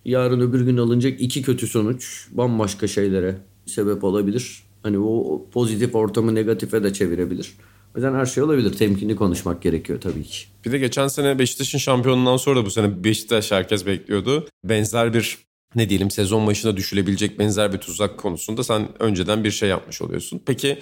[0.04, 3.36] Yarın öbür gün alınacak iki kötü sonuç bambaşka şeylere
[3.66, 4.62] sebep olabilir.
[4.82, 7.52] Hani o pozitif ortamı negatife de çevirebilir.
[7.94, 8.72] O yüzden her şey olabilir.
[8.72, 10.38] Temkinli konuşmak gerekiyor tabii ki.
[10.64, 14.46] Bir de geçen sene Beşiktaş'ın şampiyonundan sonra da bu sene Beşiktaş herkes bekliyordu.
[14.64, 15.38] Benzer bir
[15.74, 20.42] ne diyelim sezon başına düşülebilecek benzer bir tuzak konusunda sen önceden bir şey yapmış oluyorsun.
[20.46, 20.78] Peki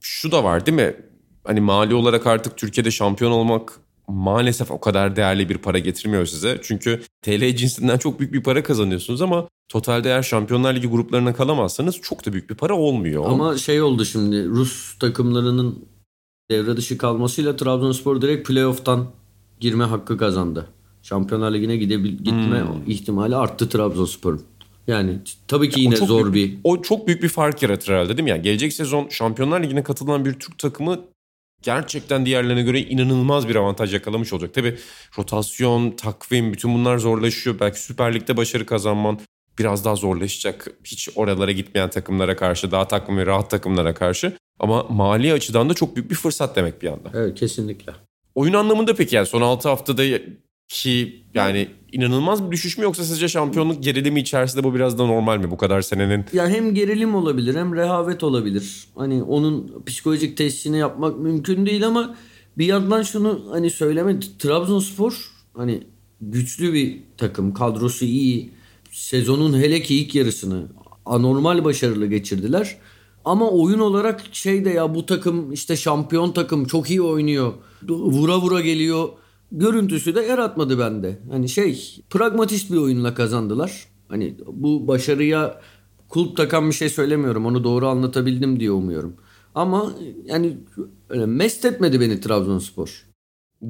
[0.00, 0.96] şu da var değil mi?
[1.44, 6.58] Hani mali olarak artık Türkiye'de şampiyon olmak maalesef o kadar değerli bir para getirmiyor size.
[6.62, 12.00] Çünkü TL cinsinden çok büyük bir para kazanıyorsunuz ama totalde eğer Şampiyonlar Ligi gruplarına kalamazsanız
[12.00, 13.24] çok da büyük bir para olmuyor.
[13.26, 15.84] Ama şey oldu şimdi Rus takımlarının
[16.50, 19.06] devre dışı kalmasıyla Trabzonspor direkt playoff'tan
[19.60, 20.68] girme hakkı kazandı.
[21.02, 22.90] Şampiyonlar Ligi'ne gidebil gitme hmm.
[22.90, 24.42] ihtimali arttı Trabzonspor'un.
[24.86, 26.60] Yani tabii ki yine zor büyük, bir...
[26.64, 28.30] O çok büyük bir fark yaratır herhalde değil mi?
[28.30, 31.00] Yani gelecek sezon Şampiyonlar Ligi'ne katılan bir Türk takımı
[31.62, 34.54] gerçekten diğerlerine göre inanılmaz bir avantaj yakalamış olacak.
[34.54, 34.78] Tabii
[35.18, 37.60] rotasyon, takvim bütün bunlar zorlaşıyor.
[37.60, 39.18] Belki Süper Lig'de başarı kazanman
[39.58, 40.68] biraz daha zorlaşacak.
[40.84, 44.36] Hiç oralara gitmeyen takımlara karşı, daha takım ve rahat takımlara karşı.
[44.58, 47.10] Ama mali açıdan da çok büyük bir fırsat demek bir anda.
[47.14, 47.92] Evet kesinlikle.
[48.34, 50.02] Oyun anlamında peki yani son 6 haftada
[50.68, 55.38] ki yani inanılmaz bir düşüş mü yoksa sizce şampiyonluk gerilimi içerisinde bu biraz da normal
[55.38, 56.24] mi bu kadar senenin?
[56.32, 58.84] Ya hem gerilim olabilir hem rehavet olabilir.
[58.96, 62.14] Hani onun psikolojik testini yapmak mümkün değil ama
[62.58, 65.82] bir yandan şunu hani söyleme Trabzonspor hani
[66.20, 68.50] güçlü bir takım kadrosu iyi
[68.90, 70.66] sezonun hele ki ilk yarısını
[71.06, 72.76] anormal başarılı geçirdiler.
[73.24, 77.52] Ama oyun olarak şey de ya bu takım işte şampiyon takım çok iyi oynuyor.
[77.88, 79.08] Vura vura geliyor.
[79.52, 81.18] Görüntüsü de yaratmadı bende.
[81.30, 83.84] Hani şey pragmatist bir oyunla kazandılar.
[84.08, 85.60] Hani bu başarıya
[86.08, 87.46] kulp takan bir şey söylemiyorum.
[87.46, 89.16] Onu doğru anlatabildim diye umuyorum.
[89.54, 89.92] Ama
[90.24, 90.56] yani
[91.26, 93.06] mest etmedi beni Trabzonspor.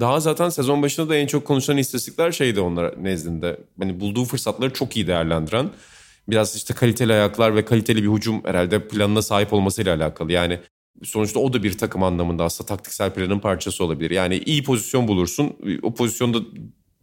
[0.00, 3.60] Daha zaten sezon başında da en çok konuşulan istatistikler şeydi onlar nezdinde.
[3.80, 5.70] Hani bulduğu fırsatları çok iyi değerlendiren
[6.28, 10.32] biraz işte kaliteli ayaklar ve kaliteli bir hücum herhalde planına sahip olmasıyla alakalı.
[10.32, 10.60] Yani
[11.02, 14.10] sonuçta o da bir takım anlamında aslında taktiksel planın parçası olabilir.
[14.10, 15.52] Yani iyi pozisyon bulursun.
[15.82, 16.38] O pozisyonda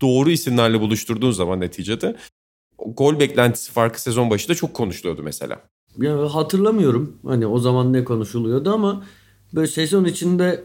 [0.01, 2.15] doğru isimlerle buluşturduğun zaman neticede
[2.85, 5.61] gol beklentisi farkı sezon başında çok konuşuluyordu mesela.
[5.97, 9.05] Ya hatırlamıyorum hani o zaman ne konuşuluyordu ama
[9.53, 10.63] böyle sezon içinde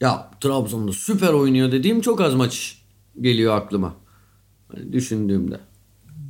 [0.00, 2.82] ya Trabzon'da süper oynuyor dediğim çok az maç
[3.20, 3.94] geliyor aklıma.
[4.68, 5.60] Hani düşündüğümde.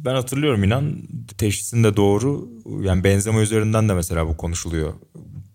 [0.04, 0.92] Ben hatırlıyorum inan
[1.38, 2.48] teşhisin de doğru.
[2.80, 4.94] Yani benzeme üzerinden de mesela bu konuşuluyor.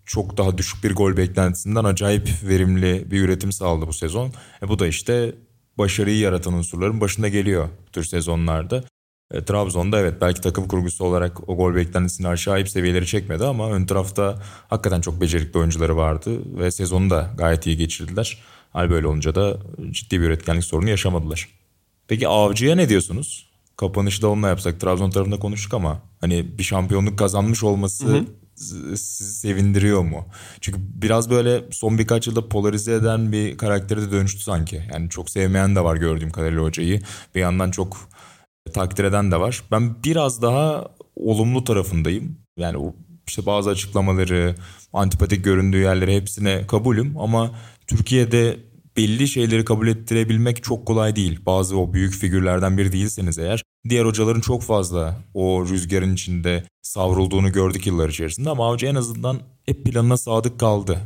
[0.06, 4.32] Çok daha düşük bir gol beklentisinden acayip verimli bir üretim sağladı bu sezon.
[4.62, 5.34] E bu da işte
[5.78, 8.84] başarıyı yaratan unsurların başında geliyor bu tür sezonlarda.
[9.32, 13.86] E, Trabzon'da evet belki takım kurgusu olarak o gol beklentisini aşağı seviyeleri çekmedi ama ön
[13.86, 18.38] tarafta hakikaten çok becerikli oyuncuları vardı ve sezonu da gayet iyi geçirdiler.
[18.70, 19.56] Hal böyle olunca da
[19.90, 21.48] ciddi bir üretkenlik sorunu yaşamadılar.
[22.08, 23.52] Peki Avcı'ya ne diyorsunuz?
[23.76, 24.80] Kapanışı da onunla yapsak.
[24.80, 28.24] Trabzon tarafında konuştuk ama hani bir şampiyonluk kazanmış olması hı hı.
[28.96, 30.26] Sizi sevindiriyor mu?
[30.60, 34.82] Çünkü biraz böyle son birkaç yılda polarize eden bir karaktere de dönüştü sanki.
[34.92, 37.00] Yani çok sevmeyen de var gördüğüm kadarıyla hocayı.
[37.34, 38.08] Bir yandan çok
[38.72, 39.62] takdir eden de var.
[39.70, 42.36] Ben biraz daha olumlu tarafındayım.
[42.56, 42.94] Yani o
[43.26, 44.54] işte bazı açıklamaları,
[44.92, 47.54] antipatik göründüğü yerleri hepsine kabulüm ama
[47.86, 48.56] Türkiye'de
[48.96, 51.40] belli şeyleri kabul ettirebilmek çok kolay değil.
[51.46, 53.62] Bazı o büyük figürlerden biri değilseniz eğer.
[53.88, 59.40] Diğer hocaların çok fazla o rüzgarın içinde savrulduğunu gördük yıllar içerisinde ama Avcı en azından
[59.66, 60.98] hep planına sadık kaldı.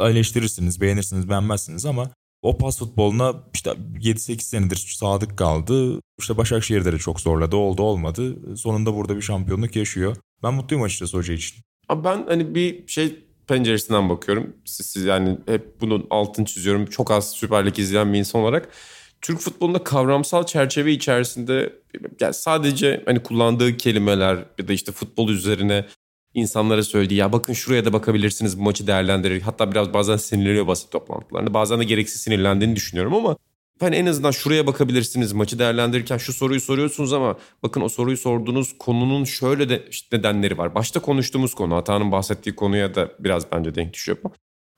[0.00, 2.10] Eleştirirsiniz, beğenirsiniz, beğenmezsiniz ama
[2.42, 6.00] o pas futboluna işte 7-8 senedir sadık kaldı.
[6.18, 7.56] İşte Başakşehir'de de çok zorladı.
[7.56, 8.56] Oldu olmadı.
[8.56, 10.16] Sonunda burada bir şampiyonluk yaşıyor.
[10.42, 11.62] Ben mutluyum açıkçası hoca için.
[11.88, 14.56] Abi ben hani bir şey penceresinden bakıyorum.
[14.64, 16.86] Siz, siz yani hep bunun altını çiziyorum.
[16.86, 18.68] Çok az Süper Lig izleyen bir insan olarak.
[19.22, 21.72] Türk futbolunda kavramsal çerçeve içerisinde
[22.20, 25.86] yani sadece hani kullandığı kelimeler ya da işte futbol üzerine
[26.34, 29.40] insanlara söylediği ya bakın şuraya da bakabilirsiniz bu maçı değerlendirir.
[29.40, 31.54] Hatta biraz bazen sinirleniyor basit toplantılarında.
[31.54, 33.36] Bazen de gereksiz sinirlendiğini düşünüyorum ama
[33.80, 38.78] hani en azından şuraya bakabilirsiniz maçı değerlendirirken şu soruyu soruyorsunuz ama bakın o soruyu sorduğunuz
[38.78, 40.74] konunun şöyle de işte nedenleri var.
[40.74, 44.34] Başta konuştuğumuz konu Hatan'ın bahsettiği konuya da biraz bence denk düşüyor ama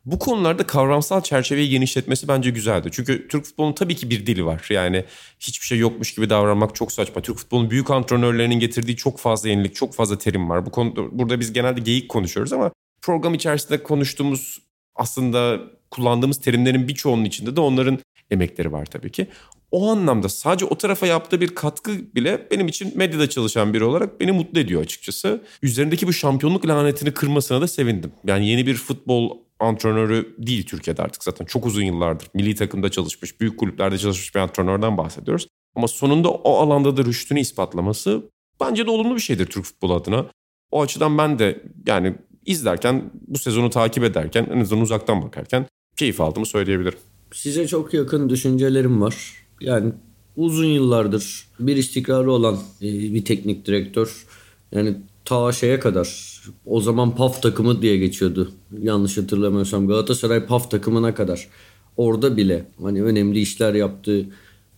[0.07, 2.89] bu konularda kavramsal çerçeveyi genişletmesi bence güzeldi.
[2.93, 4.67] Çünkü Türk futbolunun tabii ki bir dili var.
[4.71, 5.05] Yani
[5.41, 7.23] hiçbir şey yokmuş gibi davranmak çok saçma.
[7.23, 10.67] Türk futbolunun büyük antrenörlerinin getirdiği çok fazla yenilik, çok fazla terim var.
[10.67, 12.71] Bu konuda burada biz genelde geyik konuşuyoruz ama
[13.03, 14.59] program içerisinde konuştuğumuz
[14.97, 17.99] aslında kullandığımız terimlerin birçoğunun içinde de onların
[18.31, 19.27] emekleri var tabii ki.
[19.71, 24.21] O anlamda sadece o tarafa yaptığı bir katkı bile benim için medyada çalışan biri olarak
[24.21, 25.45] beni mutlu ediyor açıkçası.
[25.63, 28.13] Üzerindeki bu şampiyonluk lanetini kırmasına da sevindim.
[28.27, 33.41] Yani yeni bir futbol antrenörü değil Türkiye'de artık zaten çok uzun yıllardır milli takımda çalışmış,
[33.41, 35.49] büyük kulüplerde çalışmış bir antrenörden bahsediyoruz.
[35.77, 38.23] Ama sonunda o alanda da rüştünü ispatlaması
[38.61, 40.27] bence de olumlu bir şeydir Türk futbolu adına.
[40.71, 42.15] O açıdan ben de yani
[42.47, 46.99] izlerken bu sezonu takip ederken en azından uzaktan bakarken keyif aldığımı söyleyebilirim.
[47.33, 49.33] Size çok yakın düşüncelerim var.
[49.61, 49.93] Yani
[50.37, 54.27] uzun yıllardır bir istikrarı olan e, bir teknik direktör.
[54.73, 56.35] Yani ta şeye kadar
[56.67, 58.51] o zaman PAF takımı diye geçiyordu.
[58.79, 61.49] Yanlış hatırlamıyorsam Galatasaray PAF takımına kadar.
[61.97, 64.27] Orada bile hani önemli işler yaptı.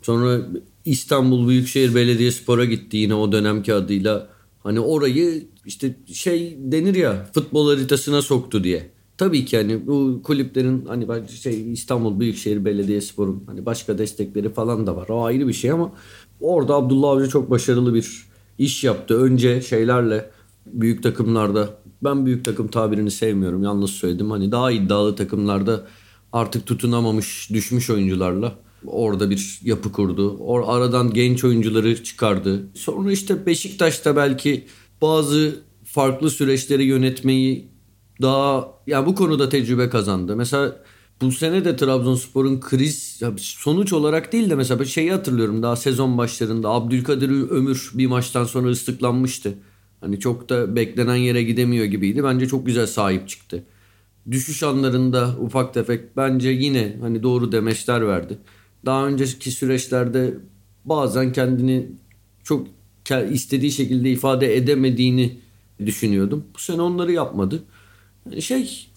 [0.02, 0.40] Sonra
[0.84, 4.28] İstanbul Büyükşehir Belediyespor'a gitti yine o dönemki adıyla.
[4.62, 8.90] Hani orayı işte şey denir ya futbol haritasına soktu diye.
[9.18, 14.96] Tabii ki hani bu kulüplerin hani şey İstanbul Büyükşehir Belediyespor'un hani başka destekleri falan da
[14.96, 15.08] var.
[15.08, 15.92] O ayrı bir şey ama
[16.40, 18.26] orada Abdullah Avcı çok başarılı bir
[18.58, 19.20] iş yaptı.
[19.22, 20.30] Önce şeylerle
[20.66, 23.62] büyük takımlarda ben büyük takım tabirini sevmiyorum.
[23.62, 24.30] Yalnız söyledim.
[24.30, 25.86] Hani daha iddialı takımlarda
[26.32, 28.54] artık tutunamamış, düşmüş oyuncularla
[28.86, 30.36] orada bir yapı kurdu.
[30.38, 32.68] Or aradan genç oyuncuları çıkardı.
[32.74, 34.66] Sonra işte Beşiktaş'ta belki
[35.02, 37.70] bazı farklı süreçleri yönetmeyi
[38.22, 40.36] daha yani bu konuda tecrübe kazandı.
[40.36, 40.76] Mesela
[41.20, 46.68] bu sene de Trabzonspor'un kriz sonuç olarak değil de mesela şeyi hatırlıyorum daha sezon başlarında
[46.68, 49.54] Abdülkadir Ömür bir maçtan sonra ıslıklanmıştı.
[50.06, 52.24] Hani çok da beklenen yere gidemiyor gibiydi.
[52.24, 53.62] Bence çok güzel sahip çıktı.
[54.30, 58.38] Düşüş anlarında ufak tefek bence yine hani doğru demeçler verdi.
[58.84, 60.34] Daha önceki süreçlerde
[60.84, 61.86] bazen kendini
[62.44, 62.66] çok
[63.30, 65.38] istediği şekilde ifade edemediğini
[65.86, 66.44] düşünüyordum.
[66.54, 67.62] Bu sene onları yapmadı.
[68.40, 68.88] Şey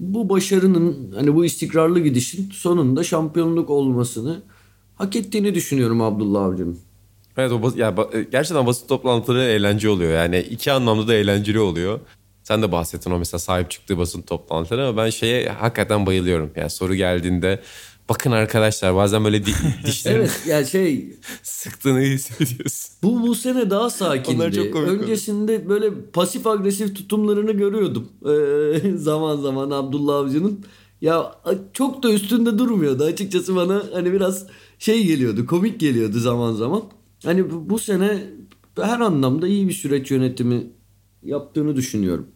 [0.00, 4.42] bu başarının hani bu istikrarlı gidişin sonunda şampiyonluk olmasını
[4.94, 6.78] hak ettiğini düşünüyorum Abdullah Avcı'nın.
[7.36, 10.12] Evet o bas- ya ba- gerçekten basın toplantıları eğlence oluyor.
[10.12, 12.00] Yani iki anlamda da eğlenceli oluyor.
[12.42, 16.50] Sen de bahsettin o mesela sahip çıktığı basın toplantıları ama ben şeye hakikaten bayılıyorum.
[16.56, 17.60] Yani soru geldiğinde
[18.08, 19.52] bakın arkadaşlar bazen böyle di-
[19.86, 22.90] dişlerini evet yani şey sıktığını hissediyorsun.
[23.02, 24.52] Bu bu sene daha sakindi.
[24.56, 25.68] çok komik Öncesinde oldu.
[25.68, 28.08] böyle pasif agresif tutumlarını görüyordum.
[28.26, 30.64] Ee, zaman zaman Abdullah Avcı'nın.
[31.00, 31.34] Ya
[31.72, 34.46] çok da üstünde durmuyordu açıkçası bana hani biraz
[34.78, 36.82] şey geliyordu komik geliyordu zaman zaman.
[37.24, 38.18] Hani bu, sene
[38.80, 40.66] her anlamda iyi bir süreç yönetimi
[41.22, 42.26] yaptığını düşünüyorum.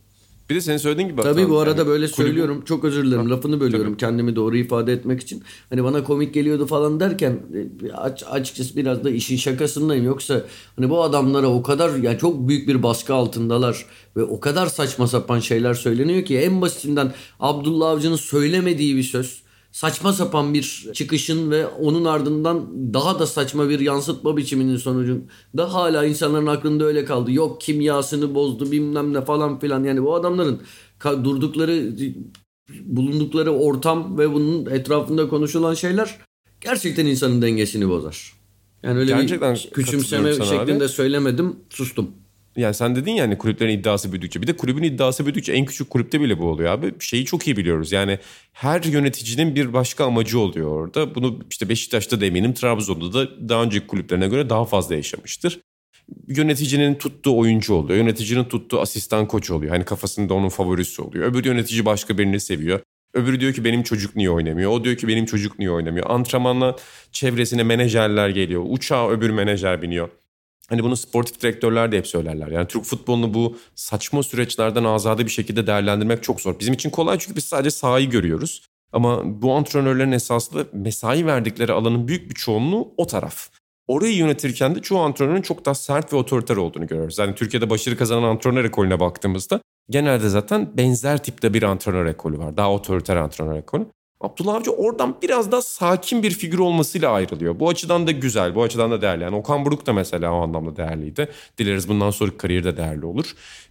[0.50, 1.22] Bir de senin söylediğin gibi.
[1.22, 2.62] Tabii bu arada yani böyle kulübün- söylüyorum.
[2.64, 3.30] Çok özür dilerim.
[3.30, 5.42] Lafını bölüyorum kendimi doğru ifade etmek için.
[5.70, 7.40] Hani bana komik geliyordu falan derken
[7.82, 10.04] e, aç, açıkçası biraz da işin şakasındayım.
[10.04, 10.42] Yoksa
[10.76, 15.06] hani bu adamlara o kadar yani çok büyük bir baskı altındalar ve o kadar saçma
[15.06, 19.45] sapan şeyler söyleniyor ki en basitinden Abdullah Avcı'nın söylemediği bir söz
[19.76, 26.04] saçma sapan bir çıkışın ve onun ardından daha da saçma bir yansıtma biçiminin sonucunda hala
[26.04, 27.32] insanların aklında öyle kaldı.
[27.32, 29.84] Yok kimyasını bozdu bilmem ne falan filan.
[29.84, 30.60] Yani bu adamların
[31.04, 31.96] durdukları
[32.80, 36.18] bulundukları ortam ve bunun etrafında konuşulan şeyler
[36.60, 38.32] gerçekten insanın dengesini bozar.
[38.82, 40.88] Yani öyle Gerçekten bir küçümseme şeklinde abi.
[40.88, 42.10] söylemedim sustum.
[42.56, 44.42] Yani sen dedin yani kulüplerin iddiası büyüdükçe.
[44.42, 46.94] Bir de kulübün iddiası büyüdükçe en küçük kulüpte bile bu oluyor abi.
[47.00, 47.92] Şeyi çok iyi biliyoruz.
[47.92, 48.18] Yani
[48.52, 51.14] her yöneticinin bir başka amacı oluyor orada.
[51.14, 55.60] Bunu işte Beşiktaş'ta da eminim Trabzon'da da daha önceki kulüplerine göre daha fazla yaşamıştır.
[56.28, 57.98] Yöneticinin tuttuğu oyuncu oluyor.
[57.98, 59.72] Yöneticinin tuttuğu asistan koç oluyor.
[59.72, 61.24] Hani kafasında onun favorisi oluyor.
[61.24, 62.80] Öbür yönetici başka birini seviyor.
[63.14, 64.70] Öbürü diyor ki benim çocuk niye oynamıyor?
[64.70, 66.10] O diyor ki benim çocuk niye oynamıyor?
[66.10, 66.76] Antrenmanla
[67.12, 68.62] çevresine menajerler geliyor.
[68.68, 70.08] Uçağa öbür menajer biniyor.
[70.68, 72.48] Hani bunu sportif direktörler de hep söylerler.
[72.48, 76.60] Yani Türk futbolunu bu saçma süreçlerden azade bir şekilde değerlendirmek çok zor.
[76.60, 78.62] Bizim için kolay çünkü biz sadece sahayı görüyoruz.
[78.92, 83.48] Ama bu antrenörlerin esasında mesai verdikleri alanın büyük bir çoğunluğu o taraf.
[83.88, 87.18] Orayı yönetirken de çoğu antrenörün çok daha sert ve otoriter olduğunu görüyoruz.
[87.18, 89.60] Yani Türkiye'de başarı kazanan antrenör ekolüne baktığımızda
[89.90, 92.56] genelde zaten benzer tipte bir antrenör ekolü var.
[92.56, 93.86] Daha otoriter antrenör ekolü.
[94.20, 97.60] Abdullah Avcı oradan biraz daha sakin bir figür olmasıyla ayrılıyor.
[97.60, 99.22] Bu açıdan da güzel, bu açıdan da değerli.
[99.22, 101.28] Yani Okan Buruk da mesela o anlamda değerliydi.
[101.58, 103.26] Dileriz bundan sonraki kariyeri de değerli olur.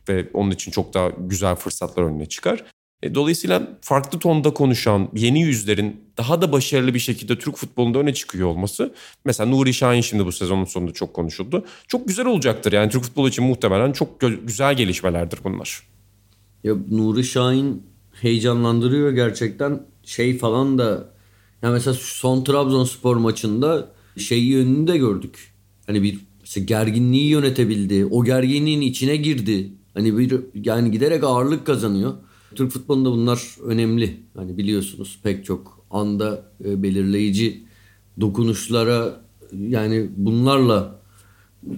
[0.09, 2.63] Ve onun için çok daha güzel fırsatlar önüne çıkar.
[3.03, 8.13] E, Dolayısıyla farklı tonda konuşan yeni yüzlerin daha da başarılı bir şekilde Türk futbolunda öne
[8.13, 8.93] çıkıyor olması.
[9.25, 11.65] Mesela Nuri Şahin şimdi bu sezonun sonunda çok konuşuldu.
[11.87, 12.71] Çok güzel olacaktır.
[12.73, 15.81] Yani Türk futbolu için muhtemelen çok gö- güzel gelişmelerdir bunlar.
[16.63, 17.83] Ya Nuri Şahin
[18.21, 19.81] heyecanlandırıyor gerçekten.
[20.05, 21.09] Şey falan da
[21.61, 25.53] ya mesela son Trabzonspor maçında şey yönünü de gördük.
[25.87, 28.05] Hani bir mesela gerginliği yönetebildi.
[28.05, 29.71] O gerginliğin içine girdi.
[29.93, 32.13] Hani bir yani giderek ağırlık kazanıyor.
[32.55, 34.17] Türk futbolunda bunlar önemli.
[34.35, 37.63] Hani biliyorsunuz pek çok anda e, belirleyici
[38.21, 39.21] dokunuşlara
[39.69, 40.99] yani bunlarla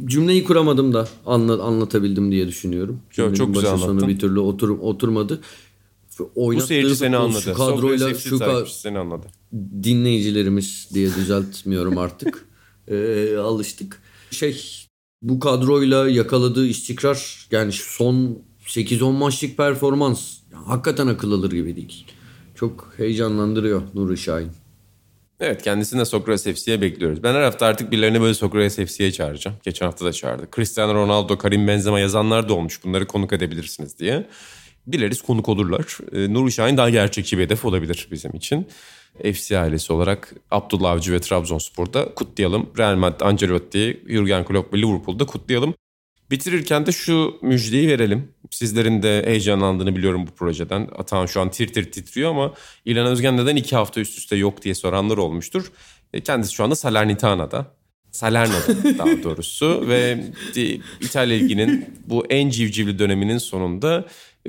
[0.06, 3.00] cümleyi kuramadım da anla, anlatabildim diye düşünüyorum.
[3.10, 4.08] Çok- Cümlenin çok güzel anlattın.
[4.10, 5.42] bir türlü otur, oturmadı.
[6.36, 7.42] Bu seyirci seni anladı.
[7.42, 9.28] Şu kadroyla FC şu ka- seni anladı.
[9.84, 12.46] dinleyicilerimiz diye düzeltmiyorum artık.
[12.88, 14.02] Ee, alıştık.
[14.32, 14.86] Şey
[15.22, 22.06] bu kadroyla yakaladığı istikrar yani son 8-10 maçlık performans hakikaten akıl alır gibi değil.
[22.56, 24.52] Çok heyecanlandırıyor Nuri Şahin.
[25.40, 27.24] Evet kendisini de Sokrates FC'ye bekliyoruz.
[27.24, 29.58] Ben her hafta artık birilerini böyle Sokrates FC'ye çağıracağım.
[29.64, 30.56] Geçen hafta da çağırdık.
[30.56, 32.84] Cristiano Ronaldo, Karim Benzema yazanlar da olmuş.
[32.84, 34.28] Bunları konuk edebilirsiniz diye.
[34.92, 35.98] Dileriz konuk olurlar.
[36.14, 38.68] Ee, Nuri Şahin daha gerçekçi bir hedef olabilir bizim için.
[39.34, 42.70] FC ailesi olarak Abdullah Avcı ve Trabzonspor'da kutlayalım.
[42.78, 45.74] Real Madrid, Ancelotti, Jurgen Klopp ve Liverpool'da kutlayalım.
[46.32, 48.32] Bitirirken de şu müjdeyi verelim.
[48.52, 50.90] Sizlerin de heyecanlandığını biliyorum bu projeden.
[50.98, 52.54] Atan şu an tir tir titriyor ama
[52.86, 55.72] İlhan Özgen neden iki hafta üst üste yok diye soranlar olmuştur.
[56.14, 57.78] E, Kendisi şu anda Salernitana'da.
[58.12, 60.24] Salerno'da daha doğrusu ve
[60.56, 60.62] e,
[61.02, 64.06] İtalya Ligi'nin bu en civcivli döneminin sonunda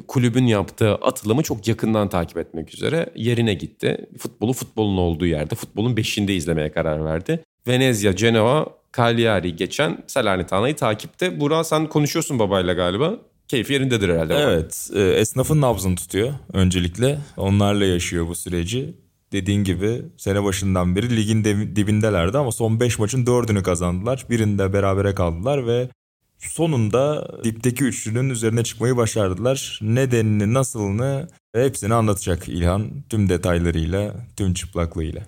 [0.08, 4.06] kulübün yaptığı atılımı çok yakından takip etmek üzere yerine gitti.
[4.18, 7.44] Futbolu futbolun olduğu yerde, futbolun beşinde izlemeye karar verdi.
[7.68, 11.40] Venezia, Genova, Cagliari geçen Salernitana'yı takipte.
[11.40, 13.14] Burak sen konuşuyorsun babayla galiba.
[13.48, 14.34] Keyfi yerindedir herhalde.
[14.34, 17.18] Evet, e, esnafın nabzını tutuyor öncelikle.
[17.36, 18.94] Onlarla yaşıyor bu süreci.
[19.32, 24.26] Dediğin gibi sene başından beri ligin de- dibindelerdi ama son 5 maçın 4'ünü kazandılar.
[24.30, 25.88] Birinde berabere kaldılar ve
[26.38, 29.78] sonunda dipteki üçlünün üzerine çıkmayı başardılar.
[29.82, 35.22] Nedenini, nasılını hepsini anlatacak İlhan tüm detaylarıyla, tüm çıplaklığıyla.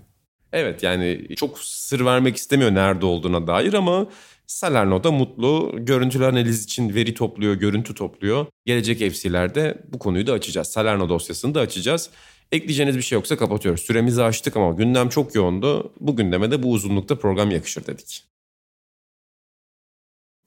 [0.52, 4.06] Evet yani çok sır vermek istemiyor nerede olduğuna dair ama
[4.46, 5.72] Salerno'da mutlu.
[5.78, 8.46] Görüntülü analiz için veri topluyor, görüntü topluyor.
[8.66, 10.68] Gelecek FC'lerde bu konuyu da açacağız.
[10.68, 12.10] Salerno dosyasını da açacağız.
[12.52, 13.80] Ekleyeceğiniz bir şey yoksa kapatıyoruz.
[13.80, 15.92] Süremizi açtık ama gündem çok yoğundu.
[16.00, 18.24] Bu gündeme de bu uzunlukta program yakışır dedik.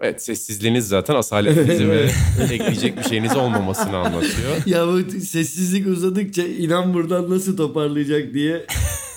[0.03, 2.09] Evet sessizliğiniz zaten asaletinizi ve
[2.51, 4.65] ekleyecek bir şeyiniz olmamasını anlatıyor.
[4.65, 8.65] Ya bu sessizlik uzadıkça inan buradan nasıl toparlayacak diye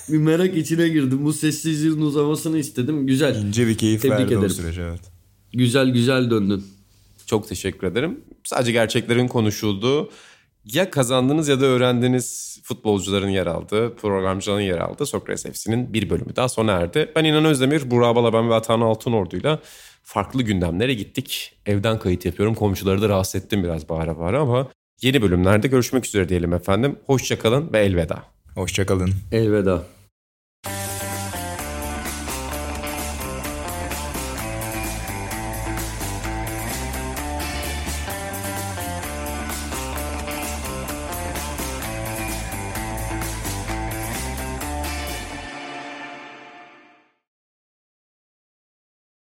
[0.09, 1.25] bir merak içine girdim.
[1.25, 3.07] Bu sessizliğin uzamasını istedim.
[3.07, 3.45] Güzel.
[3.45, 4.55] İnce bir keyif Tebrik verdi o ederim.
[4.55, 5.01] sürece evet.
[5.53, 6.65] Güzel güzel döndün.
[7.27, 8.21] Çok teşekkür ederim.
[8.45, 10.11] Sadece gerçeklerin konuşulduğu,
[10.65, 16.37] ya kazandığınız ya da öğrendiğiniz futbolcuların yer aldığı, programcıların yer aldığı Sokrates FC'nin bir bölümü
[16.37, 17.13] daha sona erdi.
[17.17, 19.61] Ben İnan Özdemir, Burak Balaban ve Atan Altınordu'yla
[20.07, 21.57] farklı gündemlere gittik.
[21.67, 22.55] Evden kayıt yapıyorum.
[22.55, 24.69] Komşuları da rahatsız ettim biraz bağıra bağıra ama
[25.03, 26.99] yeni bölümlerde görüşmek üzere diyelim efendim.
[27.07, 28.23] Hoşçakalın ve elveda.
[28.55, 29.11] Hoşçakalın.
[29.33, 29.83] Elveda.